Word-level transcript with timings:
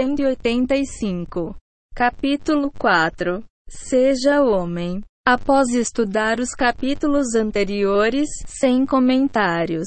185. 0.00 1.54
Capítulo 1.94 2.72
4. 2.78 3.44
Seja 3.68 4.42
homem. 4.42 5.02
Após 5.28 5.68
estudar 5.74 6.40
os 6.40 6.54
capítulos 6.54 7.34
anteriores, 7.34 8.26
sem 8.46 8.86
comentários. 8.86 9.86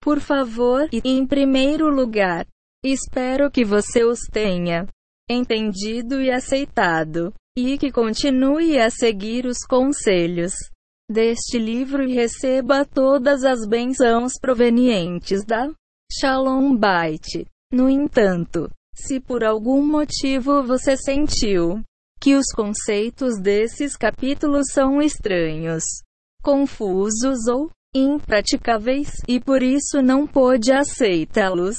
Por 0.00 0.20
favor, 0.20 0.88
e 0.92 1.00
em 1.04 1.26
primeiro 1.26 1.90
lugar, 1.90 2.46
espero 2.84 3.50
que 3.50 3.64
você 3.64 4.04
os 4.04 4.20
tenha 4.30 4.86
entendido 5.28 6.22
e 6.22 6.30
aceitado, 6.30 7.34
e 7.58 7.76
que 7.76 7.90
continue 7.90 8.78
a 8.78 8.90
seguir 8.90 9.44
os 9.44 9.58
conselhos 9.68 10.52
deste 11.10 11.58
livro 11.58 12.04
e 12.04 12.14
receba 12.14 12.84
todas 12.84 13.42
as 13.42 13.66
bênçãos 13.66 14.34
provenientes 14.40 15.44
da 15.44 15.68
Shalom 16.12 16.76
Bait. 16.76 17.44
No 17.72 17.90
entanto, 17.90 18.70
se 19.06 19.20
por 19.20 19.44
algum 19.44 19.86
motivo 19.86 20.62
você 20.62 20.96
sentiu 20.96 21.82
que 22.20 22.34
os 22.34 22.46
conceitos 22.54 23.40
desses 23.40 23.96
capítulos 23.96 24.66
são 24.72 25.00
estranhos, 25.00 25.84
confusos 26.42 27.46
ou 27.46 27.70
impraticáveis 27.94 29.10
e 29.26 29.40
por 29.40 29.62
isso 29.62 30.02
não 30.02 30.26
pôde 30.26 30.72
aceitá-los, 30.72 31.76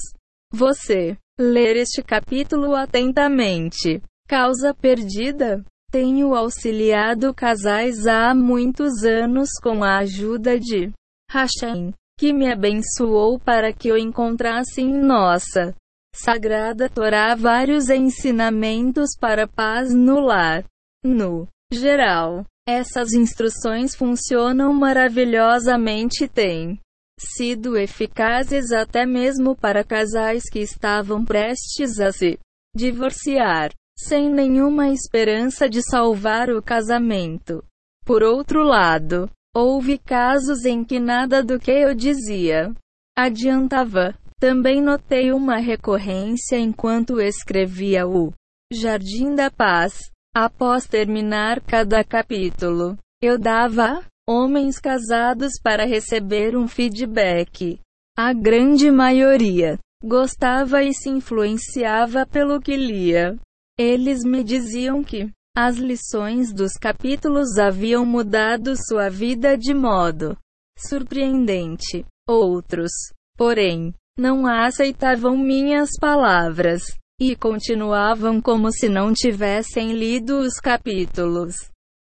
você 0.52 1.18
ler 1.40 1.76
este 1.76 2.02
capítulo 2.02 2.76
atentamente. 2.76 4.02
Causa 4.28 4.74
perdida? 4.74 5.64
Tenho 5.92 6.36
auxiliado 6.36 7.34
casais 7.34 8.06
há 8.06 8.34
muitos 8.36 9.04
anos 9.04 9.50
com 9.62 9.84
a 9.84 9.98
ajuda 9.98 10.60
de 10.60 10.92
Hashem, 11.32 11.94
que 12.18 12.32
me 12.32 12.52
abençoou 12.52 13.40
para 13.40 13.74
que 13.74 13.88
eu 13.88 13.98
encontrasse 13.98 14.82
em 14.82 14.94
nossa 14.94 15.76
Sagrada 16.14 16.90
Torá 16.90 17.34
vários 17.36 17.90
ensinamentos 17.90 19.12
para 19.20 19.48
paz 19.48 19.94
no 19.94 20.20
lar. 20.20 20.66
No 21.04 21.48
geral, 21.72 22.46
essas 22.68 23.14
instruções 23.14 23.96
funcionam 23.96 24.74
maravilhosamente 24.74 26.26
e 26.26 26.28
têm 26.28 26.80
sido 27.20 27.78
eficazes 27.78 28.72
até 28.72 29.06
mesmo 29.06 29.56
para 29.56 29.84
casais 29.84 30.44
que 30.50 30.60
estavam 30.60 31.26
prestes 31.26 32.00
a 32.00 32.12
se 32.12 32.40
divorciar 32.76 33.72
sem 33.98 34.30
nenhuma 34.30 34.90
esperança 34.90 35.70
de 35.70 35.82
salvar 35.82 36.50
o 36.50 36.62
casamento. 36.62 37.64
Por 38.06 38.24
outro 38.24 38.64
lado, 38.64 39.30
houve 39.54 39.98
casos 39.98 40.64
em 40.64 40.86
que 40.86 41.00
nada 41.00 41.44
do 41.44 41.60
que 41.60 41.72
eu 41.72 41.94
dizia 41.94 42.74
adiantava. 43.18 44.16
Também 44.40 44.82
notei 44.82 45.34
uma 45.34 45.58
recorrência 45.58 46.58
enquanto 46.58 47.20
escrevia 47.20 48.08
o 48.08 48.32
Jardim 48.72 49.36
da 49.36 49.52
Paz. 49.52 50.10
Após 50.34 50.86
terminar 50.86 51.60
cada 51.60 52.04
capítulo, 52.04 52.98
eu 53.22 53.38
dava 53.38 54.02
homens 54.30 54.80
casados 54.80 55.54
para 55.62 55.86
receber 55.86 56.56
um 56.56 56.68
feedback. 56.68 57.82
A 58.18 58.32
grande 58.32 58.90
maioria 58.90 59.78
gostava 60.02 60.84
e 60.84 60.94
se 60.94 61.10
influenciava 61.10 62.26
pelo 62.26 62.62
que 62.62 62.78
lia. 62.78 63.36
Eles 63.78 64.24
me 64.24 64.44
diziam 64.44 65.04
que 65.04 65.30
as 65.58 65.76
lições 65.78 66.54
dos 66.54 66.74
capítulos 66.74 67.58
haviam 67.58 68.06
mudado 68.06 68.74
sua 68.78 69.10
vida 69.10 69.58
de 69.58 69.74
modo 69.74 70.38
surpreendente. 70.78 72.06
Outros, 72.28 72.92
porém, 73.36 73.94
não 74.20 74.46
aceitavam 74.46 75.38
minhas 75.38 75.90
palavras 76.00 76.84
e 77.20 77.36
continuavam 77.36 78.42
como 78.42 78.72
se 78.72 78.88
não 78.88 79.14
tivessem 79.14 79.94
lido 79.94 80.40
os 80.40 80.56
capítulos. 80.56 81.56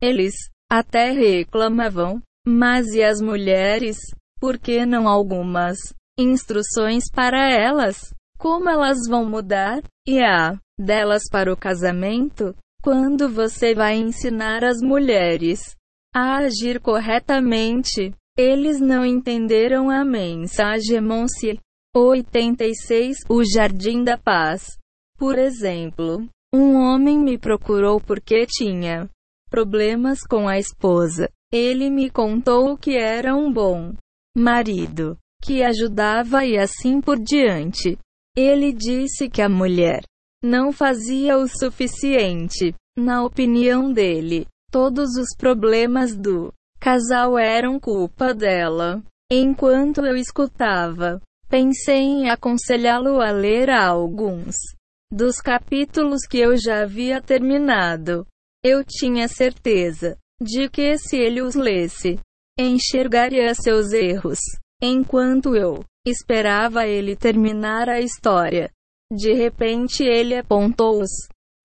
Eles 0.02 0.34
até 0.72 1.12
reclamavam, 1.12 2.22
mas 2.46 2.88
e 2.94 3.04
as 3.04 3.22
mulheres? 3.22 3.98
Por 4.40 4.58
que 4.58 4.86
não 4.86 5.08
algumas 5.08 5.78
instruções 6.18 7.04
para 7.14 7.50
elas? 7.52 8.14
Como 8.38 8.70
elas 8.70 8.98
vão 9.08 9.30
mudar? 9.30 9.82
E 10.06 10.22
a 10.22 10.60
delas 10.78 11.24
para 11.32 11.54
o 11.54 11.58
casamento? 11.58 12.56
Quando 12.82 13.30
você 13.30 13.74
vai 13.74 13.96
ensinar 13.96 14.64
as 14.64 14.82
mulheres 14.82 15.76
a 16.14 16.38
agir 16.40 16.82
corretamente? 16.82 18.14
Eles 18.38 18.82
não 18.82 19.06
entenderam 19.06 19.90
a 19.90 20.04
mensagem 20.04 21.00
86 21.96 23.18
O 23.30 23.44
Jardim 23.44 24.04
da 24.04 24.18
Paz. 24.18 24.80
Por 25.16 25.38
exemplo, 25.38 26.28
um 26.52 26.76
homem 26.76 27.20
me 27.20 27.38
procurou 27.38 28.02
porque 28.02 28.48
tinha 28.48 29.08
problemas 29.48 30.22
com 30.22 30.48
a 30.48 30.58
esposa. 30.58 31.30
Ele 31.52 31.92
me 31.92 32.10
contou 32.10 32.76
que 32.76 32.98
era 32.98 33.36
um 33.36 33.54
bom 33.54 33.94
marido, 34.36 35.16
que 35.40 35.62
ajudava 35.62 36.44
e 36.44 36.58
assim 36.58 37.00
por 37.00 37.20
diante. 37.20 37.96
Ele 38.36 38.74
disse 38.74 39.30
que 39.30 39.44
a 39.44 39.48
mulher 39.48 40.02
não 40.44 40.72
fazia 40.72 41.38
o 41.38 41.48
suficiente. 41.48 42.74
Na 42.98 43.24
opinião 43.24 43.94
dele, 43.94 44.48
todos 44.72 45.16
os 45.16 45.36
problemas 45.38 46.18
do 46.18 46.52
casal 46.80 47.38
eram 47.38 47.80
culpa 47.80 48.34
dela. 48.34 49.04
Enquanto 49.32 50.04
eu 50.04 50.16
escutava, 50.16 51.22
pensei 51.54 52.02
em 52.02 52.30
aconselhá-lo 52.32 53.22
a 53.22 53.30
ler 53.30 53.70
alguns 53.70 54.56
dos 55.12 55.36
capítulos 55.36 56.26
que 56.28 56.40
eu 56.40 56.58
já 56.58 56.82
havia 56.82 57.22
terminado. 57.22 58.26
Eu 58.66 58.84
tinha 58.84 59.28
certeza 59.28 60.18
de 60.42 60.68
que 60.68 60.98
se 60.98 61.16
ele 61.16 61.44
os 61.44 61.54
lesse, 61.54 62.20
enxergaria 62.58 63.54
seus 63.54 63.94
erros. 63.94 64.40
Enquanto 64.82 65.56
eu 65.56 65.84
esperava 66.08 66.88
ele 66.88 67.16
terminar 67.16 67.88
a 67.88 68.02
história, 68.02 68.72
de 69.16 69.32
repente 69.34 70.04
ele 70.04 70.36
apontou 70.36 71.04
os 71.04 71.12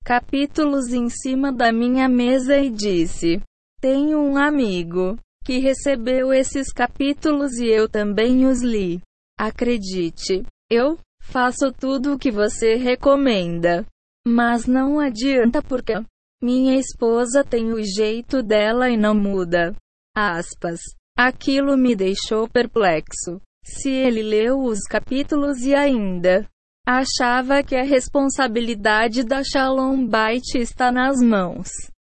capítulos 0.04 0.93
em 0.93 1.09
cima 1.09 1.50
da 1.50 1.72
minha 1.72 2.10
mesa 2.10 2.59
e 2.59 2.69
disse: 2.69 3.41
Tenho 3.81 4.21
um 4.21 4.37
amigo 4.37 5.16
que 5.47 5.59
recebeu 5.60 6.31
esses 6.31 6.71
capítulos 6.75 7.54
e 7.54 7.69
eu 7.69 7.88
também 7.88 8.44
os 8.44 8.60
li. 8.60 9.00
Acredite, 9.38 10.44
eu 10.69 10.99
faço 11.22 11.72
tudo 11.72 12.15
o 12.15 12.19
que 12.19 12.31
você 12.31 12.75
recomenda. 12.75 13.87
Mas 14.26 14.66
não 14.66 14.99
adianta 14.99 15.62
porque 15.62 15.94
minha 16.43 16.76
esposa 16.76 17.44
tem 17.44 17.72
o 17.72 17.82
jeito 17.82 18.43
dela 18.43 18.91
e 18.91 18.97
não 18.97 19.15
muda. 19.15 19.75
Aspas. 20.15 20.81
Aquilo 21.16 21.77
me 21.77 21.94
deixou 21.94 22.48
perplexo. 22.48 23.41
Se 23.65 23.91
ele 23.91 24.22
leu 24.22 24.60
os 24.62 24.81
capítulos 24.81 25.60
e 25.62 25.75
ainda 25.75 26.48
achava 26.87 27.62
que 27.62 27.77
a 27.77 27.82
responsabilidade 27.82 29.22
da 29.22 29.43
Shalom 29.44 30.06
Bait 30.06 30.54
está 30.54 30.91
nas 30.91 31.21
mãos 31.21 31.69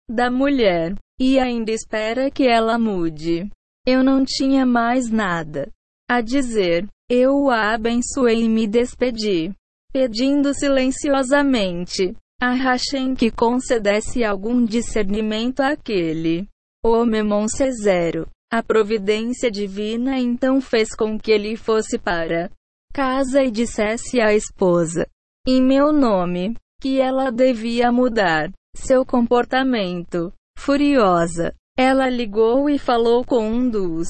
da 0.10 0.30
mulher 0.30 0.96
e 1.20 1.40
ainda 1.40 1.72
espera 1.72 2.32
que 2.32 2.48
ela 2.48 2.78
mude. 2.80 3.50
Eu 3.86 4.04
não 4.04 4.24
tinha 4.26 4.66
mais 4.66 5.10
nada 5.10 5.70
a 6.10 6.22
dizer. 6.22 6.88
Eu 7.10 7.46
o 7.46 7.50
abençoei 7.50 8.44
e 8.44 8.50
me 8.50 8.68
despedi, 8.68 9.52
pedindo 9.92 10.54
silenciosamente 10.54 12.16
a 12.40 12.52
Hashem 12.54 13.16
que 13.16 13.32
concedesse 13.32 14.24
algum 14.24 14.64
discernimento 14.64 15.62
àquele. 15.62 16.48
O 16.86 17.04
Memon 17.04 17.48
Cesero. 17.48 18.28
A 18.52 18.64
providência 18.64 19.52
divina 19.52 20.18
então 20.18 20.62
fez 20.62 20.96
com 20.96 21.20
que 21.20 21.32
ele 21.32 21.56
fosse 21.56 22.00
para 22.00 22.50
casa 22.94 23.44
e 23.44 23.52
dissesse 23.52 24.20
à 24.22 24.34
esposa, 24.34 25.08
em 25.48 25.62
meu 25.62 25.92
nome, 25.92 26.56
que 26.82 27.00
ela 27.00 27.32
devia 27.32 27.92
mudar 27.92 28.52
seu 28.76 29.06
comportamento. 29.06 30.32
Furiosa, 30.58 31.54
ela 31.78 32.10
ligou 32.10 32.70
e 32.70 32.80
falou 32.80 33.24
com 33.26 33.48
um 33.48 33.70
dos 33.70 34.08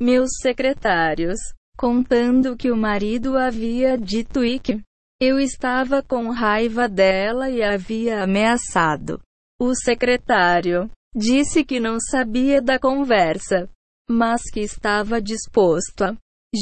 meus 0.00 0.30
secretários, 0.40 1.38
contando 1.76 2.56
que 2.56 2.70
o 2.70 2.76
marido 2.76 3.36
havia 3.36 3.96
dito 3.96 4.44
e 4.44 4.58
que 4.58 4.80
eu 5.20 5.38
estava 5.38 6.02
com 6.02 6.30
raiva 6.30 6.88
dela 6.88 7.50
e 7.50 7.62
havia 7.62 8.22
ameaçado. 8.22 9.20
O 9.60 9.74
secretário 9.74 10.90
disse 11.14 11.64
que 11.64 11.78
não 11.78 11.98
sabia 12.00 12.60
da 12.60 12.78
conversa, 12.78 13.70
mas 14.10 14.42
que 14.52 14.60
estava 14.60 15.20
disposto 15.20 16.02
a 16.02 16.16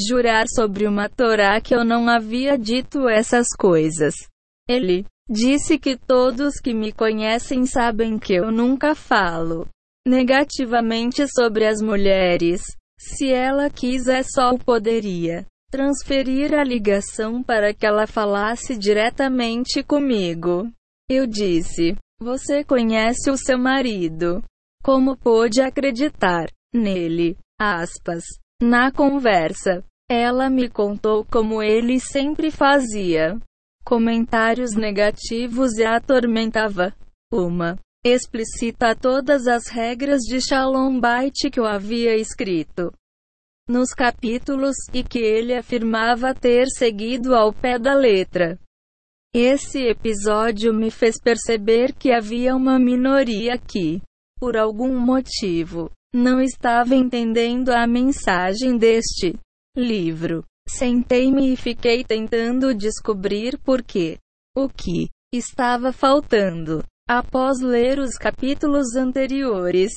jurar 0.07 0.45
sobre 0.47 0.87
uma 0.87 1.09
Torá 1.09 1.59
que 1.59 1.75
eu 1.75 1.83
não 1.83 2.07
havia 2.07 2.57
dito 2.57 3.09
essas 3.09 3.47
coisas. 3.57 4.15
Ele 4.67 5.05
disse 5.29 5.77
que 5.77 5.97
todos 5.97 6.59
que 6.59 6.73
me 6.73 6.91
conhecem 6.91 7.65
sabem 7.65 8.17
que 8.17 8.33
eu 8.33 8.51
nunca 8.51 8.95
falo 8.95 9.67
negativamente 10.07 11.25
sobre 11.27 11.65
as 11.65 11.81
mulheres. 11.81 12.61
Se 13.05 13.31
ela 13.31 13.69
quiser, 13.69 14.23
só 14.23 14.57
poderia. 14.57 15.45
transferir 15.69 16.53
a 16.53 16.63
ligação 16.63 17.41
para 17.41 17.73
que 17.73 17.83
ela 17.83 18.05
falasse 18.05 18.77
diretamente 18.77 19.81
comigo. 19.83 20.71
Eu 21.09 21.25
disse: 21.25 21.95
Você 22.21 22.63
conhece 22.63 23.31
o 23.31 23.37
seu 23.37 23.57
marido. 23.57 24.43
Como 24.83 25.17
pôde 25.17 25.61
acreditar 25.61 26.45
nele? 26.73 27.35
Aspas. 27.59 28.23
Na 28.61 28.91
conversa, 28.91 29.83
ela 30.09 30.49
me 30.49 30.69
contou 30.69 31.25
como 31.25 31.61
ele 31.61 31.99
sempre 31.99 32.51
fazia 32.51 33.37
comentários 33.83 34.75
negativos 34.75 35.73
e 35.77 35.83
a 35.83 35.97
atormentava. 35.97 36.93
Uma 37.31 37.79
explicita 38.03 38.95
todas 38.95 39.47
as 39.47 39.67
regras 39.67 40.21
de 40.21 40.41
Shalom 40.41 40.99
Bait 40.99 41.49
que 41.49 41.59
eu 41.59 41.65
havia 41.65 42.17
escrito 42.17 42.91
nos 43.67 43.93
capítulos 43.93 44.75
e 44.93 45.03
que 45.03 45.19
ele 45.19 45.55
afirmava 45.55 46.35
ter 46.35 46.67
seguido 46.67 47.33
ao 47.33 47.53
pé 47.53 47.79
da 47.79 47.93
letra. 47.93 48.59
Esse 49.33 49.87
episódio 49.87 50.73
me 50.73 50.91
fez 50.91 51.15
perceber 51.19 51.93
que 51.93 52.11
havia 52.11 52.53
uma 52.55 52.77
minoria 52.77 53.57
que, 53.57 54.01
por 54.37 54.57
algum 54.57 54.99
motivo, 54.99 55.89
não 56.13 56.41
estava 56.41 56.93
entendendo 56.93 57.69
a 57.69 57.87
mensagem 57.87 58.77
deste 58.77 59.33
livro. 59.77 60.43
Sentei-me 60.67 61.53
e 61.53 61.55
fiquei 61.55 62.03
tentando 62.03 62.75
descobrir 62.75 63.57
por 63.59 63.81
quê. 63.81 64.17
O 64.55 64.69
que 64.69 65.09
estava 65.33 65.91
faltando. 65.91 66.83
Após 67.07 67.59
ler 67.59 67.99
os 67.99 68.15
capítulos 68.15 68.95
anteriores, 68.95 69.91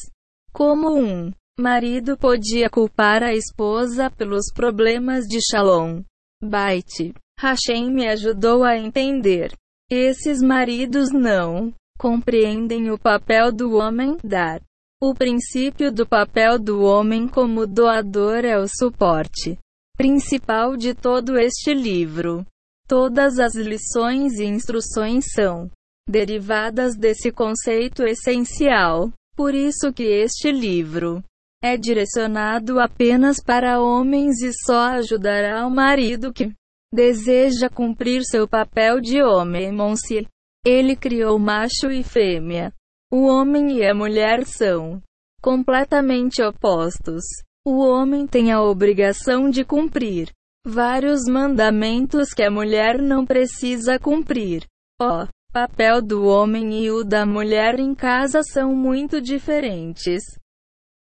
como 0.52 0.98
um 0.98 1.32
marido 1.58 2.18
podia 2.18 2.68
culpar 2.68 3.22
a 3.22 3.32
esposa 3.32 4.10
pelos 4.10 4.52
problemas 4.52 5.24
de 5.24 5.38
Shalom. 5.40 6.02
Bait. 6.42 7.14
Hashem 7.38 7.92
me 7.92 8.08
ajudou 8.08 8.64
a 8.64 8.76
entender. 8.76 9.52
Esses 9.90 10.42
maridos 10.42 11.10
não 11.12 11.72
compreendem 11.96 12.90
o 12.90 12.98
papel 12.98 13.52
do 13.52 13.76
homem 13.76 14.16
dar. 14.24 14.60
O 15.00 15.14
princípio 15.14 15.92
do 15.92 16.06
papel 16.06 16.58
do 16.58 16.82
homem 16.82 17.28
como 17.28 17.66
doador 17.66 18.44
é 18.44 18.58
o 18.58 18.66
suporte 18.66 19.58
principal 19.96 20.76
de 20.76 20.92
todo 20.92 21.38
este 21.38 21.72
livro. 21.72 22.44
Todas 22.88 23.38
as 23.38 23.54
lições 23.54 24.38
e 24.38 24.44
instruções 24.44 25.24
são 25.32 25.70
derivadas 26.08 26.96
desse 26.96 27.32
conceito 27.32 28.02
essencial. 28.04 29.10
Por 29.36 29.54
isso 29.54 29.92
que 29.92 30.04
este 30.04 30.50
livro 30.50 31.22
é 31.62 31.76
direcionado 31.76 32.78
apenas 32.80 33.42
para 33.42 33.80
homens 33.80 34.40
e 34.40 34.50
só 34.64 34.96
ajudará 34.96 35.66
o 35.66 35.70
marido 35.70 36.32
que 36.32 36.52
deseja 36.92 37.68
cumprir 37.68 38.22
seu 38.24 38.48
papel 38.48 39.00
de 39.00 39.22
homem. 39.22 39.72
Monsi. 39.72 40.26
Ele 40.64 40.96
criou 40.96 41.38
macho 41.38 41.90
e 41.90 42.02
fêmea. 42.02 42.72
O 43.12 43.26
homem 43.26 43.78
e 43.78 43.86
a 43.86 43.94
mulher 43.94 44.44
são 44.44 45.00
completamente 45.40 46.42
opostos. 46.42 47.22
O 47.64 47.78
homem 47.78 48.26
tem 48.26 48.50
a 48.50 48.60
obrigação 48.60 49.48
de 49.48 49.64
cumprir 49.64 50.30
vários 50.66 51.20
mandamentos 51.28 52.32
que 52.32 52.42
a 52.42 52.50
mulher 52.50 53.00
não 53.00 53.24
precisa 53.24 53.98
cumprir. 53.98 54.64
O 55.00 55.26
papel 55.56 56.02
do 56.02 56.26
homem 56.26 56.84
e 56.84 56.90
o 56.90 57.02
da 57.02 57.24
mulher 57.24 57.80
em 57.80 57.94
casa 57.94 58.42
são 58.42 58.76
muito 58.76 59.22
diferentes. 59.22 60.22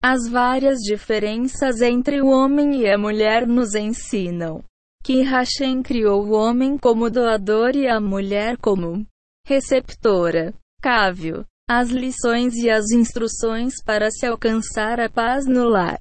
As 0.04 0.28
várias 0.28 0.80
diferenças 0.80 1.82
entre 1.82 2.20
o 2.20 2.30
homem 2.30 2.82
e 2.82 2.90
a 2.90 2.98
mulher 2.98 3.46
nos 3.46 3.76
ensinam 3.76 4.64
que 5.04 5.22
Hashem 5.22 5.84
criou 5.84 6.26
o 6.26 6.32
homem 6.32 6.80
como 6.80 7.12
doador 7.12 7.76
e 7.76 7.88
a 7.88 8.02
mulher 8.02 8.58
como 8.58 9.06
receptora. 9.46 10.52
Cávio. 10.82 11.46
As 11.70 11.92
lições 11.92 12.56
e 12.56 12.72
as 12.72 12.90
instruções 12.90 13.76
para 13.86 14.10
se 14.10 14.26
alcançar 14.26 15.00
a 15.00 15.08
paz 15.08 15.46
no 15.46 15.70
lar 15.70 16.00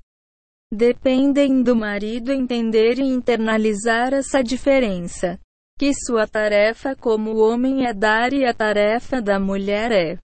dependem 0.72 1.62
do 1.62 1.76
marido 1.76 2.32
entender 2.32 2.98
e 2.98 3.02
internalizar 3.02 4.14
essa 4.14 4.42
diferença. 4.42 5.38
Que 5.78 5.92
sua 5.94 6.26
tarefa 6.26 6.96
como 6.96 7.36
homem 7.36 7.86
é 7.86 7.94
dar 7.94 8.32
e 8.32 8.44
a 8.44 8.52
tarefa 8.52 9.22
da 9.22 9.38
mulher 9.38 9.92
é 9.92 10.18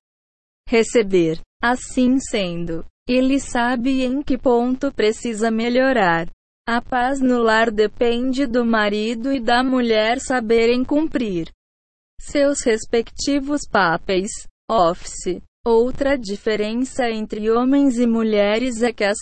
receber. 0.69 1.41
Assim 1.63 2.19
sendo, 2.19 2.85
ele 3.09 3.39
sabe 3.39 4.03
em 4.03 4.23
que 4.23 4.37
ponto 4.37 4.93
precisa 4.93 5.51
melhorar. 5.51 6.29
A 6.67 6.83
paz 6.83 7.21
no 7.21 7.39
lar 7.43 7.71
depende 7.71 8.47
do 8.47 8.65
marido 8.65 9.33
e 9.33 9.39
da 9.39 9.63
mulher 9.63 10.19
saberem 10.19 10.85
cumprir 10.85 11.51
seus 12.21 12.63
respectivos 12.63 13.63
papéis. 13.71 14.31
Office. 14.71 15.43
Outra 15.67 16.17
diferença 16.17 17.11
entre 17.11 17.51
homens 17.51 17.99
e 17.99 18.07
mulheres 18.07 18.83
é 18.83 18.93
que 18.93 19.05
as 19.05 19.19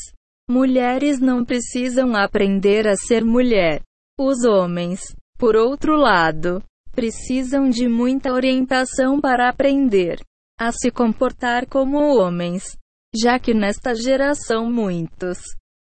mulheres 0.49 1.19
não 1.21 1.45
precisam 1.45 2.15
aprender 2.15 2.87
a 2.87 2.95
ser 2.95 3.25
mulher. 3.25 3.83
Os 4.19 4.45
homens, 4.45 5.17
por 5.43 5.57
outro 5.57 5.97
lado, 5.97 6.63
precisam 6.93 7.69
de 7.69 7.89
muita 7.89 8.33
orientação 8.33 9.21
para 9.21 9.49
aprender 9.49 10.21
a 10.57 10.71
se 10.71 10.89
comportar 10.89 11.67
como 11.67 11.99
homens 12.17 12.79
já 13.13 13.41
que 13.41 13.53
nesta 13.53 13.93
geração 13.93 14.71
muitos 14.71 15.39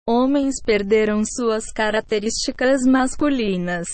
homens 0.06 0.56
perderam 0.62 1.24
suas 1.24 1.72
características 1.72 2.82
masculinas. 2.82 3.88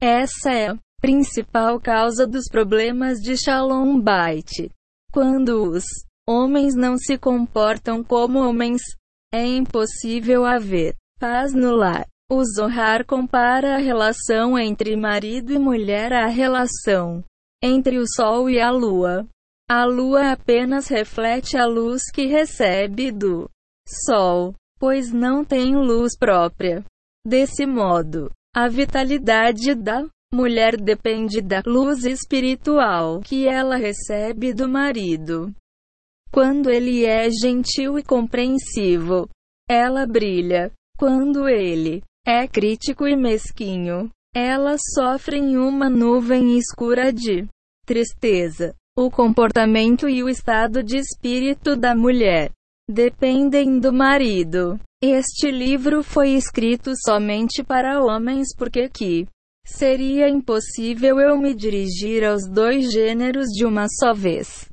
Essa 0.00 0.50
é 0.50 0.70
a 0.70 0.78
principal 0.98 1.78
causa 1.78 2.26
dos 2.26 2.46
problemas 2.50 3.18
de 3.18 3.36
Shalom 3.36 4.00
Bait. 4.00 4.70
Quando 5.12 5.72
os 5.72 5.84
homens 6.26 6.74
não 6.74 6.96
se 6.96 7.18
comportam 7.18 8.02
como 8.02 8.38
homens, 8.38 8.80
é 9.30 9.44
impossível 9.44 10.46
haver 10.46 10.96
paz 11.20 11.52
no 11.52 11.76
lar. 11.76 12.06
O 12.34 12.42
Zohar 12.46 13.04
compara 13.04 13.74
a 13.74 13.78
relação 13.78 14.58
entre 14.58 14.96
marido 14.96 15.52
e 15.52 15.58
mulher 15.58 16.14
à 16.14 16.28
relação 16.28 17.22
entre 17.62 17.98
o 17.98 18.04
Sol 18.06 18.48
e 18.48 18.58
a 18.58 18.70
Lua. 18.70 19.28
A 19.70 19.84
lua 19.84 20.32
apenas 20.32 20.88
reflete 20.88 21.58
a 21.58 21.66
luz 21.66 22.00
que 22.10 22.24
recebe 22.24 23.12
do 23.12 23.50
sol, 23.86 24.54
pois 24.78 25.12
não 25.12 25.44
tem 25.44 25.76
luz 25.76 26.16
própria. 26.16 26.82
Desse 27.22 27.66
modo, 27.66 28.30
a 28.56 28.66
vitalidade 28.66 29.74
da 29.74 30.08
mulher 30.32 30.78
depende 30.80 31.42
da 31.42 31.62
luz 31.66 32.06
espiritual 32.06 33.20
que 33.20 33.46
ela 33.46 33.76
recebe 33.76 34.54
do 34.54 34.66
marido. 34.66 35.54
Quando 36.32 36.70
ele 36.70 37.04
é 37.04 37.28
gentil 37.30 37.98
e 37.98 38.02
compreensivo, 38.02 39.28
ela 39.68 40.06
brilha. 40.06 40.72
Quando 40.98 41.46
ele 41.46 42.02
é 42.24 42.46
crítico 42.46 43.06
e 43.06 43.16
mesquinho, 43.16 44.08
ela 44.34 44.76
sofre 44.94 45.38
em 45.38 45.56
uma 45.56 45.90
nuvem 45.90 46.56
escura 46.56 47.12
de 47.12 47.46
tristeza. 47.84 48.74
O 48.96 49.10
comportamento 49.10 50.08
e 50.08 50.22
o 50.22 50.28
estado 50.28 50.82
de 50.82 50.98
espírito 50.98 51.74
da 51.74 51.94
mulher 51.94 52.52
dependem 52.88 53.80
do 53.80 53.92
marido. 53.92 54.78
Este 55.02 55.50
livro 55.50 56.02
foi 56.04 56.30
escrito 56.30 56.92
somente 56.96 57.64
para 57.64 58.00
homens 58.04 58.54
porque 58.56 58.88
que 58.88 59.26
seria 59.66 60.28
impossível 60.28 61.18
eu 61.18 61.36
me 61.36 61.54
dirigir 61.54 62.24
aos 62.24 62.48
dois 62.48 62.92
gêneros 62.92 63.46
de 63.48 63.64
uma 63.64 63.86
só 63.88 64.14
vez. 64.14 64.68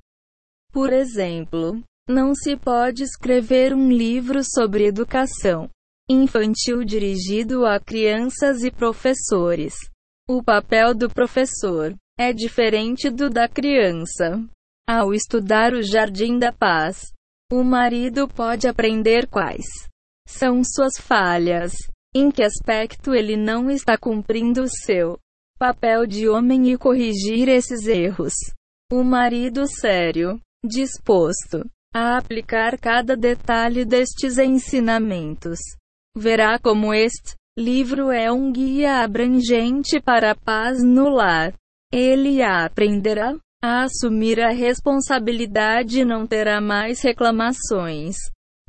Por 0.72 0.94
exemplo, 0.94 1.82
não 2.08 2.36
se 2.36 2.56
pode 2.56 3.04
escrever 3.04 3.74
um 3.74 3.90
livro 3.90 4.42
sobre 4.44 4.86
educação 4.86 5.70
infantil 6.10 6.84
dirigido 6.84 7.68
a 7.68 7.80
crianças 7.80 8.64
e 8.64 8.72
professores. 8.72 9.76
O 10.28 10.44
papel 10.44 10.96
do 10.96 11.08
professor 11.08 11.96
é 12.18 12.34
diferente 12.34 13.12
do 13.12 13.30
da 13.30 13.48
criança. 13.48 14.44
Ao 14.90 15.14
estudar 15.14 15.72
o 15.74 15.84
Jardim 15.84 16.40
da 16.40 16.52
Paz, 16.52 17.14
o 17.52 17.64
marido 17.64 18.28
pode 18.28 18.68
aprender 18.68 19.28
quais 19.28 19.66
são 20.28 20.64
suas 20.64 20.94
falhas, 21.00 21.74
em 22.16 22.32
que 22.32 22.44
aspecto 22.44 23.14
ele 23.14 23.38
não 23.38 23.70
está 23.70 23.96
cumprindo 23.96 24.64
o 24.64 24.68
seu 24.68 25.20
papel 25.60 26.08
de 26.08 26.28
homem 26.28 26.72
e 26.72 26.78
corrigir 26.78 27.48
esses 27.48 27.86
erros. 27.86 28.34
O 28.92 29.04
marido 29.04 29.68
sério, 29.68 30.40
disposto 30.66 31.70
a 31.94 32.18
aplicar 32.18 32.80
cada 32.80 33.16
detalhe 33.16 33.86
destes 33.86 34.38
ensinamentos, 34.38 35.60
verá 36.16 36.60
como 36.60 36.94
este 36.94 37.36
livro 37.58 38.12
é 38.12 38.32
um 38.32 38.52
guia 38.52 39.04
abrangente 39.04 40.00
para 40.02 40.32
a 40.32 40.36
paz 40.36 40.84
no 40.84 41.10
lar. 41.10 41.54
Ele 41.92 42.42
aprenderá 42.42 43.36
a 43.62 43.84
assumir 43.84 44.40
a 44.40 44.52
responsabilidade 44.52 46.02
e 46.02 46.06
não 46.06 46.26
terá 46.26 46.62
mais 46.62 47.02
reclamações 47.02 48.16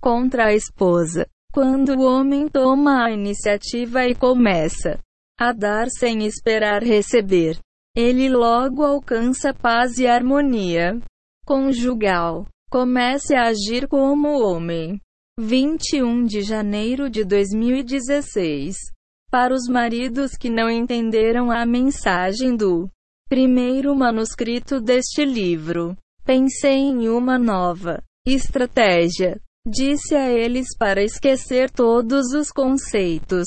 contra 0.00 0.46
a 0.46 0.54
esposa. 0.54 1.26
Quando 1.52 1.90
o 1.90 2.02
homem 2.02 2.48
toma 2.48 3.04
a 3.04 3.10
iniciativa 3.10 4.06
e 4.06 4.14
começa 4.14 4.98
a 5.38 5.52
dar 5.52 5.88
sem 5.88 6.26
esperar 6.26 6.82
receber. 6.82 7.58
Ele 7.96 8.28
logo 8.28 8.84
alcança 8.84 9.52
paz 9.52 9.98
e 9.98 10.06
harmonia 10.06 11.00
conjugal. 11.44 12.46
Comece 12.70 13.34
a 13.34 13.46
agir 13.46 13.88
como 13.88 14.40
homem. 14.40 15.00
21 15.38 16.24
de 16.24 16.42
janeiro 16.42 17.08
de 17.08 17.24
2016. 17.24 18.76
Para 19.30 19.54
os 19.54 19.68
maridos 19.68 20.32
que 20.32 20.50
não 20.50 20.68
entenderam 20.68 21.50
a 21.50 21.64
mensagem 21.64 22.56
do 22.56 22.90
primeiro 23.28 23.94
manuscrito 23.94 24.80
deste 24.80 25.24
livro, 25.24 25.96
pensei 26.24 26.78
em 26.78 27.08
uma 27.08 27.38
nova 27.38 28.02
estratégia. 28.26 29.40
Disse 29.66 30.14
a 30.14 30.30
eles 30.30 30.68
para 30.76 31.02
esquecer 31.02 31.70
todos 31.70 32.32
os 32.32 32.50
conceitos 32.50 33.46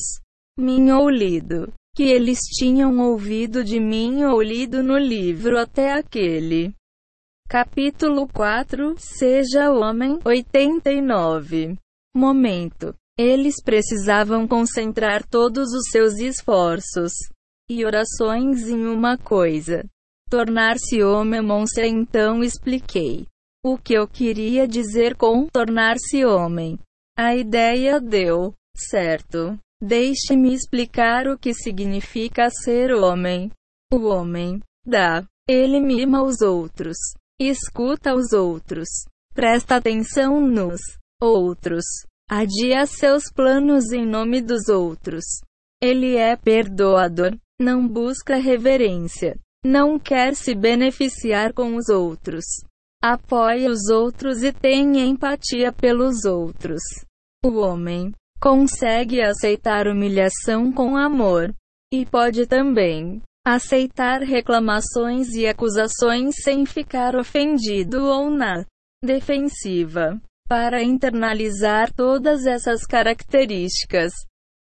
mim 0.58 0.92
ou 0.92 1.10
lido 1.10 1.74
que 1.96 2.04
eles 2.04 2.40
tinham 2.40 3.00
ouvido 3.00 3.63
de 3.63 3.80
mim 3.80 4.24
ou 4.24 4.42
lido 4.42 4.82
no 4.82 4.98
livro 4.98 5.60
até 5.60 5.94
aquele. 5.94 6.74
Capítulo 7.53 8.27
4 8.29 8.95
Seja 8.98 9.69
Homem 9.69 10.17
89 10.25 11.77
Momento. 12.15 12.95
Eles 13.15 13.62
precisavam 13.63 14.48
concentrar 14.48 15.24
todos 15.24 15.72
os 15.72 15.91
seus 15.91 16.17
esforços 16.17 17.12
e 17.69 17.86
orações 17.86 18.67
em 18.67 18.88
uma 18.88 19.19
coisa: 19.19 19.86
tornar-se 20.31 21.03
homem. 21.03 21.41
Monse 21.41 21.86
então 21.86 22.43
expliquei 22.43 23.27
o 23.63 23.77
que 23.77 23.93
eu 23.93 24.07
queria 24.07 24.67
dizer 24.67 25.15
com 25.15 25.45
tornar-se 25.45 26.25
homem. 26.25 26.79
A 27.15 27.36
ideia 27.36 28.01
deu 28.01 28.55
certo. 28.75 29.60
Deixe-me 29.79 30.55
explicar 30.55 31.27
o 31.27 31.38
que 31.38 31.53
significa 31.53 32.50
ser 32.50 32.91
homem. 32.95 33.51
O 33.93 34.07
homem 34.07 34.60
dá, 34.83 35.24
ele 35.48 35.79
mima 35.79 36.24
os 36.24 36.41
outros, 36.41 36.98
escuta 37.40 38.13
os 38.16 38.34
outros, 38.34 38.88
presta 39.34 39.75
atenção 39.75 40.40
nos 40.40 40.80
outros, 41.22 41.84
adia 42.30 42.86
seus 42.86 43.24
planos 43.34 43.92
em 43.92 44.06
nome 44.06 44.42
dos 44.42 44.70
outros. 44.70 45.24
Ele 45.82 46.16
é 46.16 46.36
perdoador, 46.36 47.38
não 47.60 47.88
busca 47.88 48.36
reverência, 48.38 49.38
não 49.66 50.00
quer 50.00 50.36
se 50.36 50.56
beneficiar 50.56 51.54
com 51.54 51.75
os 51.75 51.90
outros, 51.90 52.46
apoia 53.02 53.70
os 53.70 53.90
outros 53.90 54.44
e 54.44 54.52
tem 54.54 55.00
empatia 55.00 55.72
pelos 55.74 56.25
outros. 56.25 56.82
O 57.46 57.58
homem 57.58 58.13
consegue 58.44 59.22
aceitar 59.22 59.88
humilhação 59.88 60.72
com 60.72 60.98
amor. 60.98 61.54
E 61.94 62.06
pode 62.06 62.48
também 62.48 63.22
aceitar 63.45 64.21
reclamações 64.21 65.33
e 65.33 65.45
acusações 65.45 66.35
sem 66.43 66.65
ficar 66.65 67.15
ofendido 67.15 68.05
ou 68.05 68.29
na 68.29 68.65
defensiva. 69.03 70.21
Para 70.47 70.83
internalizar 70.83 71.91
todas 71.93 72.45
essas 72.45 72.85
características, 72.85 74.13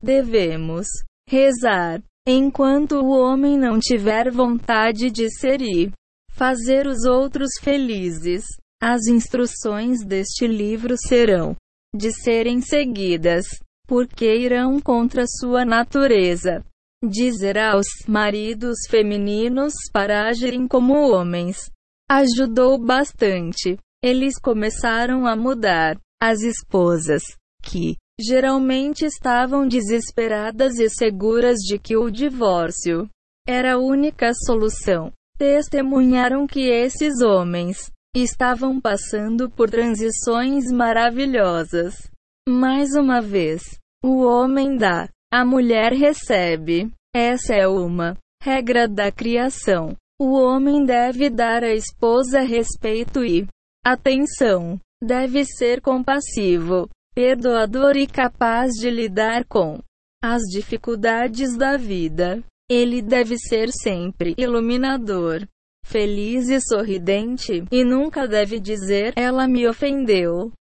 devemos 0.02 0.86
rezar 1.28 2.02
enquanto 2.26 2.96
o 2.96 3.10
homem 3.10 3.58
não 3.58 3.78
tiver 3.78 4.30
vontade 4.30 5.10
de 5.10 5.28
ser 5.30 5.60
e 5.60 5.92
fazer 6.30 6.86
os 6.86 7.04
outros 7.04 7.50
felizes. 7.60 8.44
As 8.80 9.06
instruções 9.06 10.04
deste 10.04 10.46
livro 10.46 10.96
serão 10.96 11.54
de 11.94 12.10
serem 12.10 12.60
seguidas 12.60 13.44
porque 13.86 14.34
irão 14.34 14.80
contra 14.80 15.24
sua 15.26 15.64
natureza. 15.64 16.64
Dizer 17.04 17.58
aos 17.58 17.86
maridos 18.06 18.78
femininos 18.88 19.72
para 19.92 20.28
agirem 20.28 20.68
como 20.68 21.10
homens 21.10 21.68
ajudou 22.08 22.78
bastante. 22.78 23.76
Eles 24.00 24.38
começaram 24.38 25.26
a 25.26 25.34
mudar. 25.34 25.98
As 26.22 26.42
esposas, 26.42 27.24
que 27.64 27.96
geralmente 28.20 29.04
estavam 29.04 29.66
desesperadas 29.66 30.78
e 30.78 30.88
seguras 30.88 31.58
de 31.58 31.80
que 31.80 31.96
o 31.96 32.08
divórcio 32.08 33.08
era 33.44 33.74
a 33.74 33.78
única 33.78 34.32
solução, 34.46 35.12
testemunharam 35.36 36.46
que 36.46 36.68
esses 36.70 37.20
homens 37.20 37.90
estavam 38.14 38.80
passando 38.80 39.50
por 39.50 39.68
transições 39.68 40.70
maravilhosas. 40.70 42.08
Mais 42.48 42.94
uma 42.94 43.20
vez, 43.20 43.62
o 44.04 44.22
homem 44.22 44.76
dá, 44.76 45.08
a 45.32 45.46
mulher 45.46 45.94
recebe. 45.94 46.92
Essa 47.14 47.54
é 47.54 47.66
uma 47.66 48.18
regra 48.42 48.86
da 48.86 49.10
criação. 49.10 49.96
O 50.20 50.34
homem 50.34 50.84
deve 50.84 51.30
dar 51.30 51.64
à 51.64 51.72
esposa 51.72 52.40
respeito 52.40 53.24
e 53.24 53.46
atenção. 53.82 54.78
Deve 55.02 55.44
ser 55.44 55.80
compassivo, 55.80 56.88
perdoador 57.14 57.96
e 57.96 58.06
capaz 58.06 58.72
de 58.72 58.90
lidar 58.90 59.44
com 59.46 59.80
as 60.22 60.42
dificuldades 60.52 61.56
da 61.56 61.78
vida. 61.78 62.44
Ele 62.70 63.00
deve 63.00 63.36
ser 63.38 63.70
sempre 63.72 64.34
iluminador, 64.36 65.46
feliz 65.84 66.48
e 66.48 66.60
sorridente, 66.60 67.64
e 67.72 67.84
nunca 67.84 68.28
deve 68.28 68.60
dizer: 68.60 69.14
Ela 69.16 69.48
me 69.48 69.66
ofendeu. 69.66 70.52